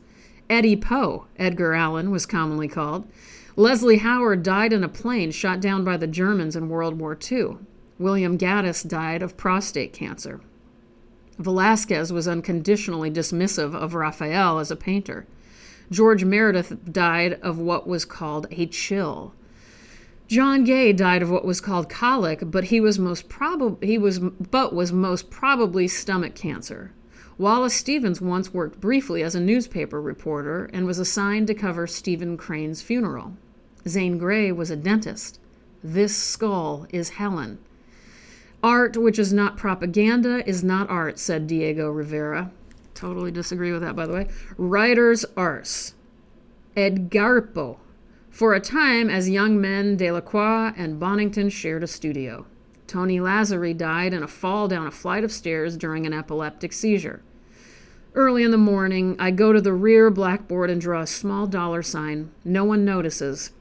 Eddie 0.50 0.76
Poe, 0.76 1.28
Edgar 1.38 1.74
Allan 1.74 2.12
was 2.12 2.26
commonly 2.26 2.68
called. 2.68 3.10
Leslie 3.56 4.00
Howard 4.00 4.44
died 4.44 4.74
in 4.74 4.84
a 4.84 4.90
plane 4.90 5.32
shot 5.32 5.62
down 5.62 5.86
by 5.86 5.96
the 5.96 6.08
Germans 6.08 6.58
in 6.58 6.68
World 6.68 7.00
War 7.00 7.18
II. 7.32 7.56
William 7.98 8.38
Gaddis 8.38 8.86
died 8.86 9.22
of 9.22 9.38
prostate 9.38 9.94
cancer. 9.94 10.42
Velasquez 11.38 12.12
was 12.12 12.28
unconditionally 12.28 13.10
dismissive 13.10 13.74
of 13.74 13.94
Raphael 13.94 14.60
as 14.60 14.72
a 14.72 14.76
painter. 14.76 15.26
George 15.90 16.26
Meredith 16.26 16.92
died 16.92 17.40
of 17.42 17.58
what 17.58 17.88
was 17.88 18.04
called 18.04 18.46
a 18.52 18.66
chill. 18.66 19.34
John 20.30 20.64
Gay 20.64 20.94
died 20.94 21.24
of 21.24 21.32
what 21.32 21.44
was 21.44 21.60
called 21.60 21.90
colic, 21.90 22.52
but 22.52 22.66
he 22.66 22.80
was 22.80 23.00
most 23.00 23.30
probably 23.30 23.88
he 23.88 23.98
was 23.98 24.20
but 24.20 24.76
was 24.76 24.92
most 24.92 25.32
probably 25.32 25.88
stomach 25.88 26.36
cancer. 26.36 26.94
Wallace 27.40 27.74
Stevens 27.74 28.22
once 28.22 28.54
worked 28.54 28.80
briefly 28.80 29.24
as 29.24 29.34
a 29.34 29.40
newspaper 29.40 30.00
reporter 30.00 30.70
and 30.72 30.86
was 30.86 31.00
assigned 31.00 31.48
to 31.48 31.56
cover 31.56 31.88
Stephen 31.88 32.38
Crane's 32.38 32.84
funeral. 32.84 33.38
Zane 33.88 34.20
Grey 34.20 34.52
was 34.52 34.70
a 34.70 34.76
dentist. 34.76 35.40
This 35.84 36.16
skull 36.16 36.86
is 36.92 37.12
Helen. 37.12 37.58
Art, 38.62 38.98
which 38.98 39.18
is 39.18 39.34
not 39.34 39.58
propaganda, 39.58 40.48
is 40.48 40.64
not 40.64 40.92
art, 40.92 41.18
said 41.18 41.48
Diego 41.48 41.90
Rivera. 41.90 42.52
Totally 42.94 43.32
disagree 43.32 43.72
with 43.72 43.82
that, 43.82 43.96
by 43.96 44.06
the 44.06 44.14
way. 44.14 44.28
Writer's 44.58 45.26
Ars. 45.36 45.96
Edgarpo. 46.78 47.78
For 48.30 48.54
a 48.54 48.60
time, 48.60 49.10
as 49.10 49.30
young 49.30 49.60
men, 49.60 49.98
Delacroix 49.98 50.74
and 50.78 51.00
Bonington 51.00 51.50
shared 51.50 51.84
a 51.84 51.88
studio. 51.88 52.46
Tony 52.88 53.20
Lazzeri 53.20 53.78
died 53.78 54.14
in 54.14 54.24
a 54.24 54.28
fall 54.28 54.68
down 54.68 54.88
a 54.88 54.92
flight 54.92 55.24
of 55.24 55.32
stairs 55.32 55.78
during 55.78 56.06
an 56.06 56.14
epileptic 56.14 56.74
seizure. 56.74 57.22
Early 58.16 58.44
in 58.44 58.52
the 58.52 58.58
morning, 58.58 59.16
I 59.20 59.32
go 59.32 59.54
to 59.54 59.62
the 59.62 59.74
rear 59.74 60.10
blackboard 60.10 60.70
and 60.70 60.82
draw 60.82 61.02
a 61.02 61.08
small 61.08 61.46
dollar 61.46 61.84
sign. 61.84 62.32
No 62.44 62.66
one 62.66 62.84
notices. 62.84 63.52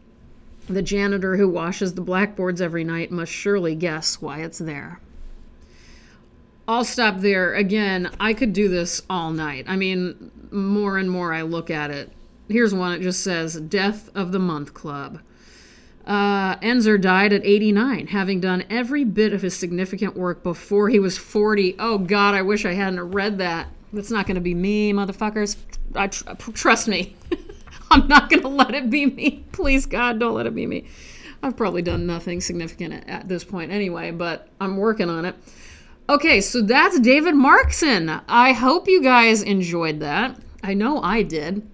The 0.69 0.83
janitor 0.83 1.37
who 1.37 1.49
washes 1.49 1.95
the 1.95 2.01
blackboards 2.01 2.61
every 2.61 2.85
night 2.85 3.11
must 3.11 3.33
surely 3.33 3.75
guess 3.75 4.23
why 4.23 4.41
it's 4.41 4.59
there. 4.59 5.01
I'll 6.67 6.85
stop 6.85 7.19
there. 7.19 7.55
Again, 7.55 8.11
I 8.21 8.35
could 8.35 8.53
do 8.53 8.69
this 8.69 9.03
all 9.09 9.33
night. 9.33 9.65
I 9.67 9.77
mean, 9.77 10.31
more 10.51 10.99
and 10.99 11.11
more 11.11 11.33
I 11.33 11.43
look 11.43 11.71
at 11.71 11.91
it. 11.91 12.13
Here's 12.49 12.75
one. 12.75 12.93
It 12.93 13.03
just 13.03 13.23
says 13.23 13.61
Death 13.61 14.11
of 14.15 14.33
the 14.33 14.39
Month 14.39 14.75
Club. 14.75 15.21
Uh, 16.07 16.57
Ensor 16.63 16.97
died 16.97 17.35
at 17.35 17.45
89, 17.45 18.07
having 18.07 18.41
done 18.41 18.65
every 18.71 19.05
bit 19.05 19.35
of 19.35 19.43
his 19.43 19.55
significant 19.55 20.17
work 20.17 20.43
before 20.43 20.89
he 20.89 20.99
was 20.99 21.19
40. 21.19 21.77
Oh, 21.79 21.99
God, 21.99 22.35
I 22.35 22.41
wish 22.41 22.65
I 22.65 22.73
hadn't 22.73 23.11
read 23.11 23.37
that. 23.39 23.69
That's 23.93 24.11
not 24.11 24.27
going 24.27 24.37
to 24.37 24.41
be 24.41 24.55
me, 24.55 24.93
motherfuckers. 24.95 25.57
I 25.95 26.07
tr- 26.07 26.33
trust 26.53 26.89
me. 26.89 27.15
I'm 27.91 28.09
not 28.09 28.31
going 28.31 28.43
to 28.43 28.49
let 28.49 28.75
it 28.75 28.89
be 28.89 29.05
me. 29.05 29.45
Please, 29.53 29.85
God, 29.85 30.19
don't 30.19 30.35
let 30.35 30.47
it 30.47 30.55
be 30.55 30.67
me. 30.67 30.87
I've 31.43 31.57
probably 31.57 31.83
done 31.83 32.07
nothing 32.07 32.41
significant 32.41 32.95
at, 32.95 33.09
at 33.09 33.29
this 33.29 33.45
point 33.45 33.71
anyway, 33.71 34.11
but 34.11 34.49
I'm 34.61 34.79
working 34.79 35.11
on 35.11 35.27
it. 35.27 35.37
Okay, 36.09 36.41
so 36.41 36.63
that's 36.63 36.99
David 37.01 37.35
Markson. 37.35 38.23
I 38.27 38.53
hope 38.53 38.89
you 38.89 39.03
guys 39.03 39.43
enjoyed 39.43 40.01
that. 40.01 40.39
I 40.63 40.73
know 40.73 41.03
I 41.03 41.23
did. 41.23 41.69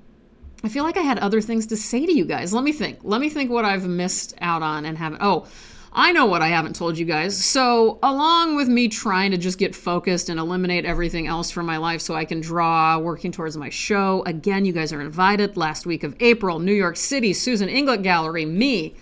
I 0.65 0.69
feel 0.69 0.83
like 0.83 0.97
I 0.97 1.03
had 1.03 1.19
other 1.19 1.43
things 1.43 1.67
to 1.67 1.77
say 1.77 2.07
to 2.07 2.13
you 2.13 2.25
guys. 2.25 2.55
Let 2.55 2.65
me 2.65 2.73
think. 2.73 3.01
Let 3.03 3.21
me 3.21 3.29
think 3.29 3.51
what 3.51 3.67
I've 3.67 3.87
missed 3.87 4.35
out 4.41 4.63
on 4.63 4.87
and 4.87 4.97
haven't. 4.97 5.21
Oh, 5.23 5.47
I 5.93 6.11
know 6.13 6.25
what 6.25 6.41
I 6.41 6.49
haven't 6.49 6.75
told 6.75 6.97
you 6.97 7.05
guys. 7.05 7.37
So, 7.37 7.99
along 8.03 8.57
with 8.57 8.67
me 8.67 8.89
trying 8.89 9.31
to 9.33 9.37
just 9.37 9.59
get 9.59 9.75
focused 9.75 10.31
and 10.31 10.41
eliminate 10.41 10.87
everything 10.87 11.27
else 11.27 11.51
from 11.51 11.67
my 11.67 11.77
life 11.77 12.01
so 12.01 12.15
I 12.15 12.25
can 12.25 12.41
draw, 12.41 12.99
working 12.99 13.31
towards 13.31 13.59
my 13.59 13.69
show, 13.69 14.23
again, 14.25 14.65
you 14.65 14.73
guys 14.73 14.91
are 14.91 15.03
invited. 15.03 15.57
Last 15.59 15.85
week 15.85 16.03
of 16.03 16.17
April, 16.19 16.59
New 16.59 16.73
York 16.73 16.97
City, 16.97 17.35
Susan 17.35 17.69
Inglett 17.69 18.03
Gallery, 18.03 18.47
me. 18.47 18.97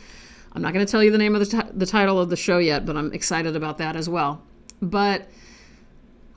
I'm 0.52 0.62
not 0.62 0.74
going 0.74 0.84
to 0.84 0.90
tell 0.90 1.02
you 1.02 1.12
the 1.12 1.16
name 1.16 1.36
of 1.36 1.48
the, 1.48 1.62
t- 1.62 1.70
the 1.72 1.86
title 1.86 2.18
of 2.20 2.28
the 2.28 2.36
show 2.36 2.58
yet, 2.58 2.84
but 2.84 2.96
I'm 2.96 3.12
excited 3.12 3.54
about 3.54 3.78
that 3.78 3.94
as 3.94 4.08
well. 4.08 4.42
But 4.82 5.28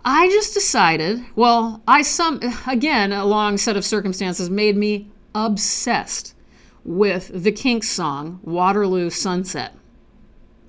I 0.05 0.29
just 0.29 0.53
decided, 0.53 1.25
well, 1.35 1.81
I 1.87 2.03
some 2.03 2.39
again, 2.67 3.11
a 3.11 3.25
long 3.25 3.57
set 3.57 3.75
of 3.75 3.83
circumstances 3.83 4.51
made 4.51 4.77
me 4.77 5.09
obsessed 5.35 6.33
with 6.83 7.29
the 7.43 7.51
Kinks 7.51 7.89
song 7.89 8.39
Waterloo 8.43 9.09
Sunset. 9.11 9.75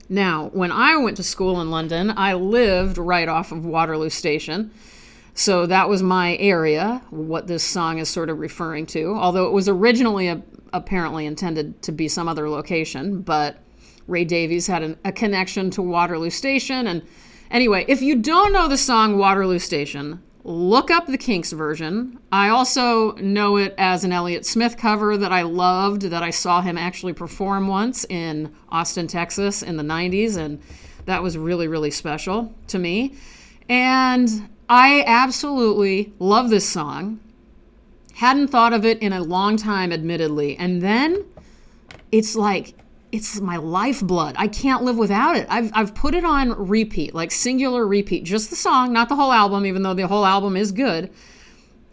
Now, 0.09 0.51
when 0.53 0.71
I 0.71 0.97
went 0.97 1.17
to 1.17 1.23
school 1.23 1.61
in 1.61 1.71
London, 1.71 2.13
I 2.17 2.35
lived 2.35 2.99
right 2.99 3.29
off 3.29 3.53
of 3.53 3.65
Waterloo 3.65 4.11
Station. 4.11 4.71
So 5.35 5.67
that 5.67 5.89
was 5.89 6.03
my 6.03 6.37
area, 6.37 7.03
what 7.11 7.47
this 7.47 7.63
song 7.63 7.99
is 7.99 8.09
sort 8.09 8.31
of 8.31 8.39
referring 8.39 8.87
to. 8.87 9.15
Although 9.15 9.47
it 9.47 9.53
was 9.53 9.69
originally 9.69 10.29
a, 10.29 10.43
apparently 10.73 11.27
intended 11.27 11.83
to 11.83 11.93
be 11.93 12.09
some 12.09 12.29
other 12.29 12.49
location, 12.49 13.21
but 13.21 13.59
Ray 14.07 14.25
Davies 14.25 14.67
had 14.67 14.83
an, 14.83 14.99
a 15.05 15.13
connection 15.13 15.71
to 15.73 15.83
Waterloo 15.83 16.31
Station. 16.31 16.87
And 16.87 17.03
anyway, 17.51 17.85
if 17.89 18.01
you 18.01 18.17
don't 18.17 18.53
know 18.53 18.69
the 18.69 18.79
song 18.79 19.19
Waterloo 19.19 19.59
Station, 19.59 20.23
look 20.47 20.93
up 20.93 21.07
the 21.07 21.19
Kinks 21.19 21.51
version. 21.51 22.21
I 22.31 22.51
also 22.51 23.13
know 23.17 23.57
it 23.57 23.75
as 23.77 24.05
an 24.05 24.13
Elliott 24.13 24.47
Smith 24.47 24.77
cover 24.77 25.17
that 25.17 25.33
I 25.33 25.43
loved, 25.43 26.03
that 26.03 26.23
I 26.23 26.31
saw 26.31 26.61
him 26.61 26.79
actually 26.79 27.15
perform 27.15 27.67
once 27.67 28.07
in 28.09 28.55
Austin, 28.69 29.09
Texas 29.09 29.61
in 29.61 29.77
the 29.77 29.83
90s, 29.83 30.37
and 30.37 30.63
that 31.07 31.21
was 31.21 31.37
really, 31.37 31.67
really 31.67 31.91
special 31.91 32.55
to 32.69 32.79
me. 32.79 33.15
And 33.69 34.49
I 34.69 35.03
absolutely 35.05 36.13
love 36.21 36.49
this 36.49 36.69
song. 36.69 37.19
Hadn't 38.15 38.49
thought 38.49 38.73
of 38.73 38.85
it 38.87 39.01
in 39.01 39.13
a 39.13 39.25
long 39.25 39.57
time, 39.57 39.93
admittedly. 39.93 40.57
And 40.57 40.81
then 40.81 41.25
it's 42.13 42.37
like 42.37 42.75
it's 43.13 43.41
my 43.41 43.57
lifeblood. 43.57 44.35
I 44.39 44.49
can't 44.49 44.83
live 44.83 44.97
without 44.97 45.37
it. 45.37 45.47
I've, 45.49 45.71
I've 45.75 45.95
put 45.95 46.15
it 46.15 46.25
on 46.25 46.51
repeat, 46.69 47.15
like 47.15 47.31
singular 47.31 47.87
repeat, 47.87 48.25
just 48.25 48.51
the 48.51 48.57
song, 48.57 48.93
not 48.93 49.09
the 49.09 49.17
whole 49.17 49.33
album, 49.33 49.65
even 49.67 49.83
though 49.83 49.95
the 49.95 50.07
whole 50.07 50.27
album 50.27 50.57
is 50.57 50.73
good. 50.73 51.11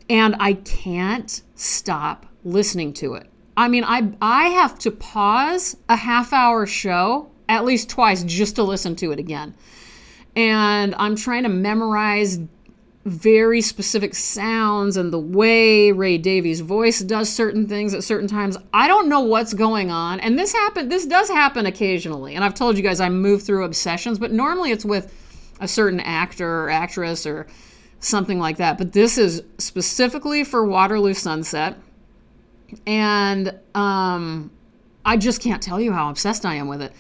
And 0.10 0.36
I 0.40 0.54
can't 0.54 1.42
stop 1.56 2.26
listening 2.44 2.94
to 2.94 3.14
it. 3.14 3.30
I 3.56 3.68
mean, 3.68 3.84
I, 3.84 4.12
I 4.22 4.50
have 4.50 4.80
to 4.80 4.92
pause 4.92 5.78
a 5.88 5.96
half 5.96 6.34
hour 6.34 6.66
show 6.66 7.32
at 7.48 7.66
least 7.66 7.90
twice 7.90 8.24
just 8.24 8.56
to 8.56 8.64
listen 8.64 8.96
to 8.98 9.12
it 9.12 9.20
again. 9.20 9.54
And 10.36 10.96
I'm 10.96 11.16
trying 11.16 11.44
to 11.44 11.50
memorize 11.50 12.40
very 13.06 13.60
specific 13.60 14.16
sounds 14.16 14.96
and 14.96 15.12
the 15.12 15.20
way 15.20 15.92
Ray 15.92 16.18
Davies' 16.18 16.62
voice 16.62 17.02
does 17.02 17.30
certain 17.30 17.68
things 17.68 17.94
at 17.94 18.04
certain 18.04 18.30
times. 18.30 18.58
I 18.74 18.88
don't 18.88 19.10
know 19.10 19.20
what's 19.20 19.54
going 19.54 19.92
on. 19.92 20.22
And 20.22 20.40
this 20.40 20.54
happen 20.54 20.88
this 20.88 21.06
does 21.06 21.30
happen 21.30 21.66
occasionally. 21.66 22.36
And 22.36 22.46
I've 22.46 22.54
told 22.54 22.78
you 22.78 22.84
guys 22.84 23.02
I 23.02 23.10
move 23.10 23.44
through 23.44 23.66
obsessions, 23.66 24.20
but 24.20 24.32
normally 24.32 24.72
it's 24.72 24.86
with 24.86 25.14
a 25.60 25.68
certain 25.68 26.00
actor 26.00 26.64
or 26.64 26.70
actress 26.70 27.26
or 27.26 27.48
something 28.00 28.40
like 28.40 28.58
that. 28.58 28.78
But 28.78 28.94
this 28.94 29.18
is 29.18 29.44
specifically 29.58 30.46
for 30.46 30.66
Waterloo 30.66 31.14
Sunset. 31.14 31.78
And 32.88 33.60
um, 33.76 34.50
I 35.06 35.18
just 35.18 35.42
can't 35.42 35.62
tell 35.62 35.80
you 35.80 35.92
how 35.92 36.10
obsessed 36.10 36.46
I 36.46 36.56
am 36.56 36.70
with 36.70 36.82
it. 36.82 36.94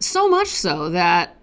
So 0.00 0.28
much 0.28 0.48
so 0.48 0.90
that 0.90 1.35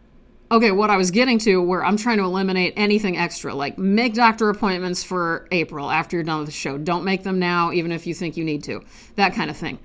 okay, 0.54 0.72
what 0.72 0.92
I 0.92 0.98
was 0.98 1.10
getting 1.10 1.40
to 1.40 1.60
where 1.62 1.84
I'm 1.84 1.98
trying 1.98 2.18
to 2.18 2.24
eliminate 2.24 2.74
anything 2.78 3.18
extra, 3.18 3.56
like 3.56 3.80
make 3.80 4.14
doctor 4.14 4.50
appointments 4.50 5.04
for 5.04 5.48
April 5.52 5.90
after 5.90 6.16
you're 6.16 6.24
done 6.24 6.40
with 6.40 6.48
the 6.48 6.54
show. 6.54 6.78
Don't 6.78 7.04
make 7.04 7.24
them 7.24 7.40
now, 7.40 7.72
even 7.72 7.92
if 7.92 8.06
you 8.06 8.14
think 8.14 8.38
you 8.38 8.44
need 8.44 8.64
to. 8.66 8.84
That 9.16 9.34
kind 9.34 9.50
of 9.50 9.58
thing. 9.58 9.80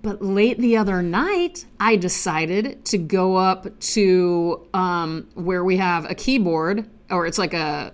But 0.00 0.22
late 0.22 0.56
the 0.56 0.78
other 0.78 1.02
night, 1.02 1.66
I 1.78 1.96
decided 1.96 2.84
to 2.86 2.98
go 2.98 3.36
up 3.36 3.78
to 3.80 4.66
um, 4.72 5.28
where 5.34 5.62
we 5.62 5.76
have 5.76 6.10
a 6.10 6.14
keyboard, 6.14 6.88
or 7.10 7.26
it's 7.26 7.38
like 7.38 7.52
a, 7.52 7.92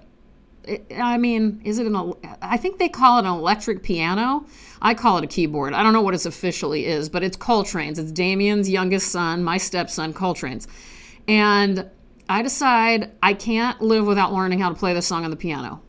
I 0.95 1.19
mean, 1.19 1.61
is 1.65 1.81
it 1.81 1.89
an, 1.89 2.13
I 2.41 2.57
think 2.57 2.79
they 2.79 2.89
call 2.89 3.19
it 3.19 3.25
an 3.25 3.33
electric 3.33 3.83
piano. 3.83 4.47
I 4.81 4.95
call 4.95 5.19
it 5.19 5.25
a 5.25 5.27
keyboard. 5.27 5.73
I 5.73 5.83
don't 5.83 5.93
know 5.93 6.03
what 6.03 6.15
it 6.15 6.25
officially 6.25 6.87
is, 6.87 7.09
but 7.09 7.25
it's 7.25 7.37
Coltrane's. 7.37 7.99
It's 7.99 8.13
Damien's 8.13 8.71
youngest 8.71 9.09
son, 9.11 9.43
my 9.43 9.59
stepson, 9.59 10.13
Coltrane's. 10.13 10.69
And 11.27 11.91
I 12.29 12.43
decide 12.43 13.13
I 13.23 13.35
can't 13.35 13.81
live 13.81 14.07
without 14.07 14.33
learning 14.33 14.59
how 14.59 14.69
to 14.69 14.75
play 14.75 14.95
this 14.95 15.07
song 15.07 15.25
on 15.25 15.31
the 15.31 15.37
piano. 15.37 15.83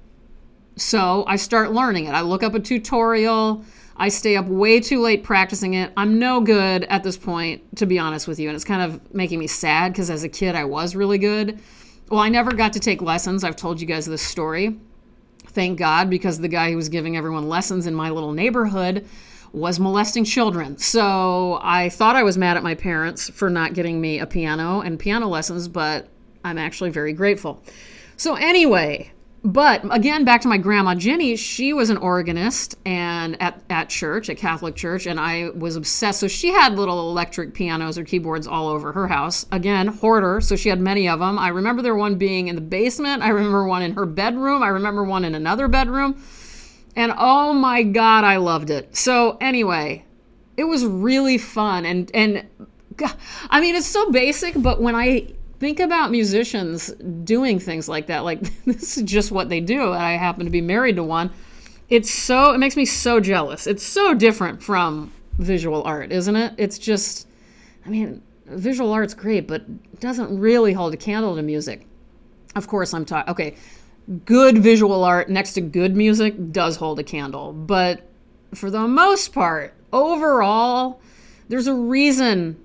So 0.76 1.24
I 1.28 1.38
start 1.38 1.72
learning 1.72 2.06
it. 2.06 2.12
I 2.12 2.22
look 2.22 2.44
up 2.44 2.54
a 2.54 2.60
tutorial. 2.60 3.66
I 3.96 4.10
stay 4.10 4.36
up 4.36 4.46
way 4.46 4.80
too 4.80 5.02
late 5.02 5.24
practicing 5.24 5.74
it. 5.74 5.92
I'm 5.98 6.20
no 6.20 6.40
good 6.40 6.84
at 6.84 7.04
this 7.04 7.18
point, 7.18 7.78
to 7.78 7.88
be 7.88 7.98
honest 7.98 8.28
with 8.28 8.40
you. 8.40 8.48
And 8.48 8.56
it's 8.56 8.64
kind 8.64 8.84
of 8.84 9.14
making 9.14 9.40
me 9.40 9.48
sad 9.48 9.92
because 9.92 10.12
as 10.12 10.24
a 10.24 10.30
kid, 10.30 10.56
I 10.56 10.66
was 10.66 10.96
really 10.96 11.18
good. 11.18 11.60
Well, 12.10 12.20
I 12.20 12.30
never 12.30 12.52
got 12.52 12.74
to 12.74 12.80
take 12.80 13.02
lessons. 13.02 13.44
I've 13.44 13.56
told 13.56 13.82
you 13.82 13.88
guys 13.88 14.06
this 14.06 14.22
story. 14.22 14.80
Thank 15.48 15.80
God, 15.80 16.10
because 16.12 16.40
the 16.40 16.48
guy 16.48 16.70
who 16.70 16.76
was 16.76 16.90
giving 16.90 17.18
everyone 17.18 17.50
lessons 17.50 17.88
in 17.88 17.96
my 17.96 18.12
little 18.12 18.32
neighborhood 18.32 19.08
was 19.52 19.80
molesting 19.80 20.24
children. 20.24 20.78
So 20.78 21.60
I 21.64 21.90
thought 21.90 22.16
I 22.16 22.22
was 22.22 22.38
mad 22.38 22.58
at 22.58 22.64
my 22.64 22.76
parents 22.76 23.32
for 23.32 23.50
not 23.50 23.74
getting 23.74 24.00
me 24.00 24.20
a 24.20 24.28
piano 24.28 24.82
and 24.82 25.00
piano 25.00 25.28
lessons, 25.28 25.68
but 25.68 26.10
I'm 26.44 26.58
actually 26.58 26.90
very 26.90 27.14
grateful. 27.14 27.64
So, 28.16 28.36
anyway, 28.36 29.12
but 29.44 29.82
again, 29.96 30.26
back 30.26 30.42
to 30.42 30.48
my 30.48 30.58
grandma 30.58 30.96
Jenny, 30.96 31.36
she 31.36 31.72
was 31.72 31.90
an 31.90 31.98
organist 31.98 32.76
and 32.86 33.42
at, 33.42 33.62
at 33.70 33.88
church, 33.88 34.30
at 34.30 34.38
Catholic 34.38 34.76
church, 34.76 35.06
and 35.06 35.20
I 35.20 35.52
was 35.52 35.76
obsessed. 35.76 36.20
So 36.20 36.28
she 36.28 36.50
had 36.50 36.76
little 36.76 37.10
electric 37.10 37.54
pianos 37.54 37.98
or 37.98 38.04
keyboards 38.04 38.48
all 38.48 38.68
over 38.68 38.92
her 38.92 39.08
house. 39.08 39.46
Again, 39.52 39.88
hoarder, 39.88 40.42
so 40.42 40.56
she 40.56 40.70
had 40.70 40.82
many 40.82 41.08
of 41.08 41.20
them. 41.20 41.40
I 41.40 41.50
remember 41.50 41.82
there 41.82 41.96
one 41.96 42.16
being 42.16 42.48
in 42.48 42.56
the 42.56 42.62
basement. 42.62 43.24
I 43.24 43.30
remember 43.30 43.66
one 43.66 43.84
in 43.84 43.94
her 43.94 44.06
bedroom. 44.06 44.64
I 44.64 44.68
remember 44.68 45.04
one 45.04 45.24
in 45.24 45.34
another 45.34 45.68
bedroom. 45.68 46.22
And 46.96 47.14
oh 47.16 47.54
my 47.54 47.84
God, 47.84 48.24
I 48.24 48.38
loved 48.38 48.70
it. 48.70 48.98
So 48.98 49.38
anyway, 49.40 50.04
it 50.58 50.64
was 50.66 50.84
really 50.84 51.38
fun. 51.38 51.86
And, 51.86 52.12
and 52.14 52.48
I 53.50 53.62
mean, 53.62 53.76
it's 53.76 53.88
so 53.88 54.12
basic, 54.12 54.62
but 54.62 54.82
when 54.82 54.96
I 54.96 55.28
think 55.60 55.80
about 55.80 56.12
musicians 56.12 56.92
doing 57.24 57.60
things 57.60 57.88
like 57.90 58.08
that, 58.08 58.24
like 58.24 58.42
this 58.66 58.98
is 58.98 59.04
just 59.04 59.32
what 59.32 59.50
they 59.50 59.60
do. 59.60 59.92
I 59.92 60.12
happen 60.12 60.46
to 60.46 60.52
be 60.52 60.62
married 60.62 60.96
to 60.98 61.04
one. 61.04 61.32
It's 61.90 62.12
so, 62.12 62.52
it 62.52 62.58
makes 62.58 62.76
me 62.76 62.86
so 62.86 63.20
jealous. 63.20 63.66
It's 63.66 63.84
so 63.84 64.14
different 64.14 64.62
from 64.62 65.12
visual 65.38 65.84
art, 65.84 66.12
isn't 66.12 66.36
it? 66.36 66.54
It's 66.58 66.78
just, 66.78 67.28
I 67.86 67.90
mean, 67.90 68.22
visual 68.46 68.92
art's 68.92 69.14
great, 69.14 69.48
but 69.48 70.00
doesn't 70.00 70.38
really 70.38 70.74
hold 70.74 70.94
a 70.94 70.98
candle 70.98 71.36
to 71.36 71.42
music. 71.42 71.86
Of 72.56 72.68
course, 72.68 72.94
I'm 72.94 73.06
talking, 73.06 73.32
okay, 73.32 73.56
good 74.26 74.58
visual 74.58 75.04
art 75.04 75.30
next 75.30 75.54
to 75.54 75.62
good 75.62 75.96
music 75.96 76.52
does 76.52 76.78
hold 76.78 77.00
a 77.00 77.04
candle. 77.04 77.54
But 77.54 78.10
for 78.54 78.70
the 78.72 78.88
most 78.88 79.34
part, 79.34 79.74
overall, 79.92 81.02
there's 81.50 81.68
a 81.68 81.74
reason 81.74 82.58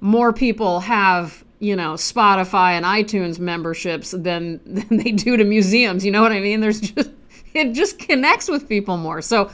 more 0.00 0.32
people 0.32 0.80
have, 0.80 1.44
you 1.62 1.76
know, 1.76 1.92
Spotify 1.94 2.72
and 2.72 2.84
iTunes 2.84 3.38
memberships 3.38 4.10
than, 4.10 4.60
than 4.66 4.98
they 4.98 5.12
do 5.12 5.36
to 5.36 5.44
museums. 5.44 6.04
You 6.04 6.10
know 6.10 6.20
what 6.20 6.32
I 6.32 6.40
mean? 6.40 6.60
There's 6.60 6.80
just, 6.80 7.10
it 7.54 7.72
just 7.72 8.00
connects 8.00 8.48
with 8.48 8.68
people 8.68 8.96
more. 8.96 9.22
So, 9.22 9.50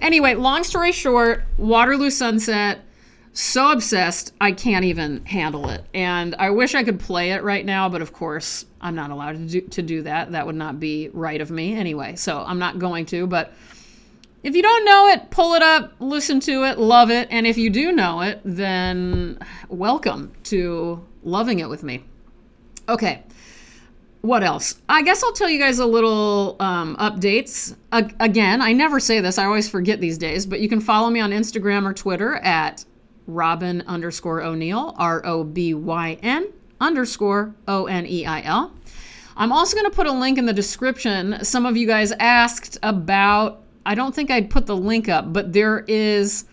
anyway, 0.00 0.34
long 0.34 0.64
story 0.64 0.90
short, 0.90 1.44
Waterloo 1.58 2.10
Sunset 2.10 2.80
so 3.32 3.70
obsessed 3.70 4.34
I 4.40 4.52
can't 4.52 4.84
even 4.84 5.24
handle 5.24 5.68
it. 5.68 5.84
And 5.94 6.34
I 6.36 6.50
wish 6.50 6.74
I 6.74 6.82
could 6.82 6.98
play 6.98 7.30
it 7.30 7.42
right 7.44 7.64
now, 7.64 7.88
but 7.88 8.02
of 8.02 8.12
course 8.12 8.64
I'm 8.80 8.94
not 8.94 9.10
allowed 9.10 9.32
to 9.32 9.46
do, 9.46 9.60
to 9.60 9.82
do 9.82 10.02
that. 10.02 10.32
That 10.32 10.46
would 10.46 10.56
not 10.56 10.80
be 10.80 11.10
right 11.12 11.40
of 11.40 11.50
me 11.50 11.74
anyway. 11.74 12.16
So 12.16 12.42
I'm 12.44 12.58
not 12.58 12.78
going 12.78 13.06
to. 13.06 13.26
But 13.26 13.52
if 14.42 14.56
you 14.56 14.62
don't 14.62 14.84
know 14.84 15.08
it, 15.08 15.30
pull 15.30 15.54
it 15.54 15.62
up, 15.62 15.92
listen 16.00 16.40
to 16.40 16.64
it, 16.64 16.78
love 16.78 17.10
it. 17.10 17.28
And 17.30 17.46
if 17.46 17.58
you 17.58 17.70
do 17.70 17.92
know 17.92 18.20
it, 18.22 18.40
then 18.44 19.38
welcome 19.68 20.32
to 20.44 21.04
loving 21.22 21.58
it 21.58 21.68
with 21.68 21.82
me. 21.82 22.04
Okay. 22.88 23.22
What 24.22 24.42
else? 24.42 24.80
I 24.88 25.02
guess 25.02 25.22
I'll 25.22 25.32
tell 25.32 25.48
you 25.48 25.58
guys 25.58 25.78
a 25.78 25.86
little 25.86 26.56
um, 26.60 26.94
updates. 26.96 27.74
A- 27.92 28.10
again, 28.20 28.60
I 28.60 28.74
never 28.74 29.00
say 29.00 29.20
this, 29.20 29.38
I 29.38 29.46
always 29.46 29.68
forget 29.68 30.00
these 30.00 30.18
days, 30.18 30.44
but 30.44 30.60
you 30.60 30.68
can 30.68 30.80
follow 30.80 31.08
me 31.08 31.20
on 31.20 31.30
Instagram 31.30 31.88
or 31.88 31.94
Twitter 31.94 32.36
at 32.36 32.84
Robyn 33.26 33.82
underscore 33.86 34.42
O'Neil, 34.42 34.94
R 34.98 35.24
O 35.24 35.44
B 35.44 35.72
Y 35.72 36.18
N 36.22 36.52
underscore 36.80 37.54
O 37.66 37.86
N 37.86 38.06
E 38.06 38.26
I 38.26 38.42
L. 38.42 38.74
I'm 39.36 39.52
also 39.52 39.74
going 39.74 39.90
to 39.90 39.96
put 39.96 40.06
a 40.06 40.12
link 40.12 40.36
in 40.36 40.44
the 40.44 40.52
description. 40.52 41.42
Some 41.42 41.64
of 41.64 41.78
you 41.78 41.86
guys 41.86 42.12
asked 42.12 42.76
about, 42.82 43.62
I 43.84 43.94
don't 43.94 44.14
think 44.14 44.30
I'd 44.30 44.50
put 44.50 44.66
the 44.66 44.76
link 44.76 45.08
up, 45.08 45.32
but 45.32 45.52
there 45.52 45.80
is 45.88 46.44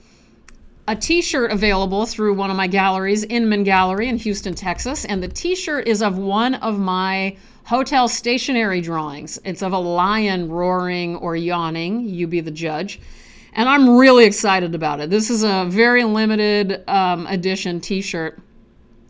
a 0.87 0.95
t 0.95 1.21
shirt 1.21 1.51
available 1.51 2.05
through 2.05 2.33
one 2.33 2.49
of 2.49 2.57
my 2.57 2.67
galleries, 2.67 3.23
Inman 3.25 3.63
Gallery 3.63 4.07
in 4.07 4.17
Houston, 4.17 4.53
Texas. 4.53 5.05
And 5.05 5.21
the 5.21 5.27
t 5.27 5.55
shirt 5.55 5.87
is 5.87 6.01
of 6.01 6.17
one 6.17 6.55
of 6.55 6.79
my 6.79 7.35
hotel 7.65 8.07
stationery 8.07 8.81
drawings. 8.81 9.39
It's 9.43 9.61
of 9.61 9.73
a 9.73 9.77
lion 9.77 10.49
roaring 10.49 11.17
or 11.17 11.35
yawning. 11.35 12.07
You 12.07 12.27
be 12.27 12.39
the 12.39 12.51
judge 12.51 12.99
and 13.57 13.67
I'm 13.67 13.97
really 13.97 14.25
excited 14.25 14.75
about 14.75 14.99
it. 14.99 15.09
This 15.09 15.31
is 15.31 15.43
a 15.43 15.65
very 15.67 16.03
limited 16.03 16.87
um, 16.87 17.25
edition 17.25 17.81
T-shirt 17.81 18.39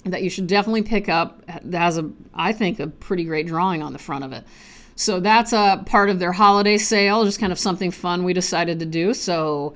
that 0.06 0.23
you 0.23 0.30
should 0.30 0.47
definitely 0.47 0.84
pick 0.84 1.10
up. 1.10 1.45
That 1.45 1.77
has 1.77 1.97
a, 1.97 2.10
I 2.34 2.53
think, 2.53 2.80
a 2.80 2.88
pretty 2.88 3.25
great 3.25 3.45
drawing 3.45 3.84
on 3.84 3.91
the 3.91 3.99
front 3.99 4.23
of 4.23 4.32
it. 4.32 4.45
So 4.98 5.20
that's 5.20 5.54
a 5.54 5.84
part 5.86 6.10
of 6.10 6.18
their 6.18 6.32
holiday 6.32 6.78
sale, 6.80 7.24
just 7.24 7.40
kind 7.40 7.52
of 7.52 7.60
something 7.60 7.92
fun 7.92 8.24
we 8.24 8.34
decided 8.34 8.80
to 8.80 8.86
do. 8.86 9.14
So 9.14 9.76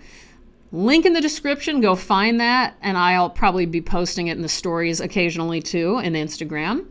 link 0.72 1.06
in 1.06 1.14
the 1.14 1.22
description, 1.22 1.80
go 1.80 1.96
find 1.96 2.42
that, 2.42 2.76
and 2.82 2.98
I'll 2.98 3.30
probably 3.30 3.68
be 3.68 3.82
posting 3.82 4.28
it 4.28 4.36
in 4.36 4.42
the 4.42 4.50
stories 4.50 5.00
occasionally 5.00 5.62
too 5.62 6.00
in 6.00 6.14
Instagram. 6.14 6.88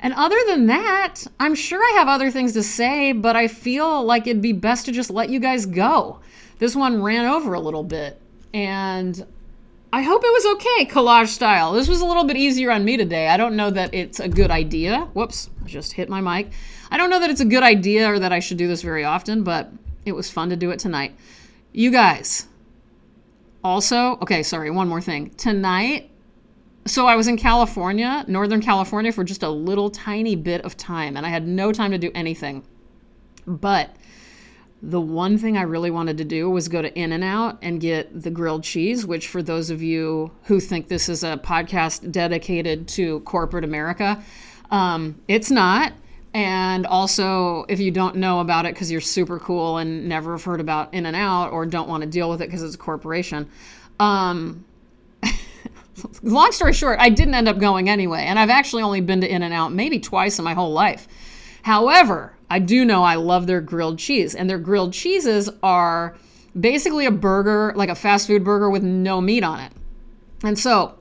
And 0.00 0.14
other 0.14 0.38
than 0.46 0.66
that, 0.66 1.24
I'm 1.40 1.56
sure 1.56 1.82
I 1.82 1.98
have 1.98 2.06
other 2.06 2.30
things 2.30 2.52
to 2.52 2.62
say, 2.62 3.10
but 3.12 3.34
I 3.34 3.48
feel 3.48 4.04
like 4.04 4.28
it'd 4.28 4.40
be 4.40 4.52
best 4.52 4.86
to 4.86 4.92
just 4.92 5.10
let 5.10 5.28
you 5.28 5.40
guys 5.40 5.66
go. 5.66 6.20
This 6.60 6.76
one 6.76 7.02
ran 7.02 7.26
over 7.26 7.52
a 7.54 7.60
little 7.60 7.84
bit. 7.84 8.20
And 8.54 9.26
I 9.92 10.02
hope 10.02 10.22
it 10.24 10.32
was 10.32 10.46
okay, 10.54 10.86
collage 10.86 11.28
style. 11.28 11.72
This 11.72 11.88
was 11.88 12.00
a 12.00 12.06
little 12.06 12.24
bit 12.24 12.36
easier 12.36 12.70
on 12.70 12.84
me 12.84 12.96
today. 12.96 13.28
I 13.28 13.36
don't 13.36 13.56
know 13.56 13.70
that 13.70 13.92
it's 13.92 14.20
a 14.20 14.28
good 14.28 14.50
idea. 14.50 15.08
Whoops, 15.14 15.50
I 15.64 15.68
just 15.68 15.92
hit 15.94 16.08
my 16.08 16.20
mic. 16.20 16.52
I 16.92 16.98
don't 16.98 17.08
know 17.08 17.20
that 17.20 17.30
it's 17.30 17.40
a 17.40 17.46
good 17.46 17.62
idea 17.62 18.12
or 18.12 18.18
that 18.18 18.34
I 18.34 18.38
should 18.38 18.58
do 18.58 18.68
this 18.68 18.82
very 18.82 19.02
often, 19.02 19.44
but 19.44 19.72
it 20.04 20.12
was 20.12 20.30
fun 20.30 20.50
to 20.50 20.56
do 20.56 20.72
it 20.72 20.78
tonight. 20.78 21.16
You 21.72 21.90
guys, 21.90 22.46
also, 23.64 24.18
okay, 24.20 24.42
sorry, 24.42 24.70
one 24.70 24.88
more 24.88 25.00
thing. 25.00 25.30
Tonight, 25.30 26.10
so 26.84 27.06
I 27.06 27.16
was 27.16 27.28
in 27.28 27.38
California, 27.38 28.26
Northern 28.28 28.60
California, 28.60 29.10
for 29.10 29.24
just 29.24 29.42
a 29.42 29.48
little 29.48 29.88
tiny 29.88 30.36
bit 30.36 30.60
of 30.66 30.76
time, 30.76 31.16
and 31.16 31.24
I 31.24 31.30
had 31.30 31.48
no 31.48 31.72
time 31.72 31.92
to 31.92 31.98
do 31.98 32.10
anything. 32.14 32.62
But 33.46 33.96
the 34.82 35.00
one 35.00 35.38
thing 35.38 35.56
I 35.56 35.62
really 35.62 35.90
wanted 35.90 36.18
to 36.18 36.24
do 36.26 36.50
was 36.50 36.68
go 36.68 36.82
to 36.82 36.92
In 36.94 37.10
N 37.10 37.22
Out 37.22 37.56
and 37.62 37.80
get 37.80 38.22
the 38.22 38.30
grilled 38.30 38.64
cheese, 38.64 39.06
which, 39.06 39.28
for 39.28 39.42
those 39.42 39.70
of 39.70 39.82
you 39.82 40.30
who 40.42 40.60
think 40.60 40.88
this 40.88 41.08
is 41.08 41.24
a 41.24 41.38
podcast 41.38 42.12
dedicated 42.12 42.86
to 42.88 43.20
corporate 43.20 43.64
America, 43.64 44.22
um, 44.70 45.18
it's 45.26 45.50
not. 45.50 45.94
And 46.34 46.86
also, 46.86 47.66
if 47.68 47.78
you 47.78 47.90
don't 47.90 48.16
know 48.16 48.40
about 48.40 48.64
it 48.64 48.74
because 48.74 48.90
you're 48.90 49.02
super 49.02 49.38
cool 49.38 49.76
and 49.76 50.08
never 50.08 50.32
have 50.32 50.44
heard 50.44 50.60
about 50.60 50.94
In 50.94 51.04
N 51.04 51.14
Out 51.14 51.52
or 51.52 51.66
don't 51.66 51.88
want 51.88 52.02
to 52.02 52.08
deal 52.08 52.30
with 52.30 52.40
it 52.40 52.46
because 52.46 52.62
it's 52.62 52.74
a 52.74 52.78
corporation, 52.78 53.50
um, 54.00 54.64
long 56.22 56.52
story 56.52 56.72
short, 56.72 56.98
I 56.98 57.10
didn't 57.10 57.34
end 57.34 57.48
up 57.48 57.58
going 57.58 57.90
anyway. 57.90 58.22
And 58.22 58.38
I've 58.38 58.50
actually 58.50 58.82
only 58.82 59.02
been 59.02 59.20
to 59.20 59.30
In 59.30 59.42
N 59.42 59.52
Out 59.52 59.72
maybe 59.72 60.00
twice 60.00 60.38
in 60.38 60.44
my 60.44 60.54
whole 60.54 60.72
life. 60.72 61.06
However, 61.62 62.34
I 62.48 62.58
do 62.58 62.84
know 62.84 63.02
I 63.02 63.16
love 63.16 63.46
their 63.46 63.60
grilled 63.60 63.98
cheese, 63.98 64.34
and 64.34 64.48
their 64.48 64.58
grilled 64.58 64.92
cheeses 64.92 65.50
are 65.62 66.16
basically 66.58 67.06
a 67.06 67.10
burger, 67.10 67.72
like 67.76 67.88
a 67.88 67.94
fast 67.94 68.26
food 68.26 68.42
burger 68.42 68.68
with 68.68 68.82
no 68.82 69.20
meat 69.20 69.44
on 69.44 69.60
it. 69.60 69.72
And 70.42 70.58
so 70.58 70.98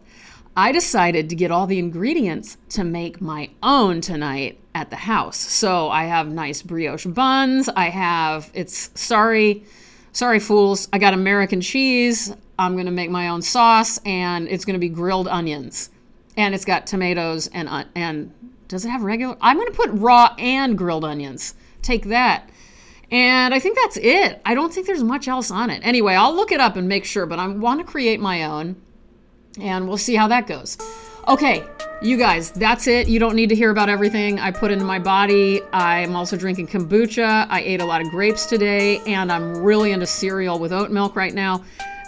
I 0.56 0.72
decided 0.72 1.30
to 1.30 1.36
get 1.36 1.52
all 1.52 1.66
the 1.66 1.80
ingredients 1.80 2.58
to 2.70 2.84
make 2.84 3.22
my 3.22 3.50
own 3.64 4.02
tonight 4.02 4.60
at 4.76 4.90
the 4.90 4.98
house. 4.98 5.38
So 5.38 5.90
I 5.90 6.06
have 6.06 6.28
nice 6.30 6.62
brioche 6.62 7.06
buns. 7.06 7.70
I 7.70 7.90
have, 7.90 8.52
it's 8.54 8.92
sorry, 9.00 9.64
sorry 10.12 10.40
fools, 10.40 10.90
I 10.92 10.98
got 10.98 11.14
American 11.14 11.62
cheese. 11.62 12.34
I'm 12.60 12.74
going 12.74 12.86
to 12.86 12.92
make 12.92 13.10
my 13.10 13.30
own 13.30 13.42
sauce, 13.42 14.00
and 14.06 14.48
it's 14.48 14.66
going 14.66 14.76
to 14.76 14.80
be 14.80 14.90
grilled 14.90 15.28
onions. 15.28 15.90
And 16.38 16.54
it's 16.54 16.66
got 16.66 16.86
tomatoes 16.86 17.48
and, 17.48 17.68
uh, 17.68 17.86
and 17.96 18.32
does 18.68 18.86
it 18.86 18.90
have 18.90 19.04
regular? 19.04 19.36
I'm 19.42 19.58
going 19.58 19.72
to 19.72 19.76
put 19.76 19.90
raw 19.92 20.34
and 20.38 20.78
grilled 20.78 21.04
onions. 21.04 21.56
Take 21.82 22.06
that. 22.06 22.50
And 23.10 23.54
I 23.54 23.60
think 23.60 23.78
that's 23.78 23.98
it. 23.98 24.42
I 24.46 24.54
don't 24.54 24.74
think 24.74 24.88
there's 24.88 25.04
much 25.04 25.28
else 25.28 25.52
on 25.52 25.70
it. 25.70 25.82
Anyway, 25.84 26.14
I'll 26.14 26.34
look 26.34 26.54
it 26.54 26.62
up 26.62 26.78
and 26.78 26.88
make 26.88 27.04
sure, 27.04 27.26
but 27.26 27.40
I 27.40 27.48
want 27.48 27.82
to 27.82 27.86
create 27.86 28.22
my 28.22 28.44
own. 28.44 28.82
And 29.60 29.88
we'll 29.88 29.98
see 29.98 30.16
how 30.16 30.28
that 30.30 30.48
goes. 30.48 30.78
Okay, 31.28 31.64
you 32.02 32.18
guys, 32.18 32.52
that's 32.52 32.88
it. 32.88 33.08
You 33.08 33.20
don't 33.20 33.36
need 33.36 33.50
to 33.50 33.56
hear 33.56 33.70
about 33.70 33.90
everything 33.90 34.40
I 34.40 34.50
put 34.50 34.72
into 34.72 34.86
my 34.86 34.98
body. 34.98 35.62
I'm 35.72 36.16
also 36.16 36.36
drinking 36.36 36.68
kombucha. 36.68 37.46
I 37.48 37.62
ate 37.62 37.80
a 37.80 37.86
lot 37.86 38.02
of 38.02 38.10
grapes 38.10 38.48
today, 38.48 39.00
and 39.06 39.32
I'm 39.32 39.58
really 39.58 39.92
into 39.92 40.08
cereal 40.08 40.58
with 40.58 40.74
oat 40.74 40.90
milk 40.90 41.16
right 41.16 41.34
now. 41.34 41.64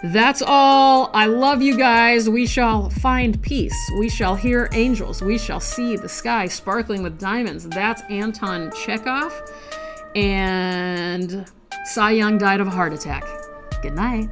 That's 0.06 0.42
all. 0.42 1.12
I 1.14 1.28
love 1.28 1.62
you 1.62 1.78
guys. 1.78 2.28
We 2.28 2.46
shall 2.46 2.90
find 2.90 3.42
peace. 3.42 3.76
We 4.00 4.10
shall 4.10 4.36
hear 4.36 4.68
angels. 4.74 5.22
We 5.22 5.38
shall 5.38 5.62
see 5.62 5.96
the 5.96 6.10
sky 6.10 6.48
sparkling 6.48 7.04
with 7.04 7.20
diamonds. 7.20 7.70
That's 7.70 8.02
Anton 8.10 8.72
Chekhov. 8.84 9.32
And 10.16 11.50
Cy 11.86 12.12
Young 12.12 12.38
died 12.38 12.60
of 12.60 12.68
a 12.68 12.72
heart 12.72 12.94
attack. 12.94 13.24
Good 13.82 13.96
night. 13.96 14.30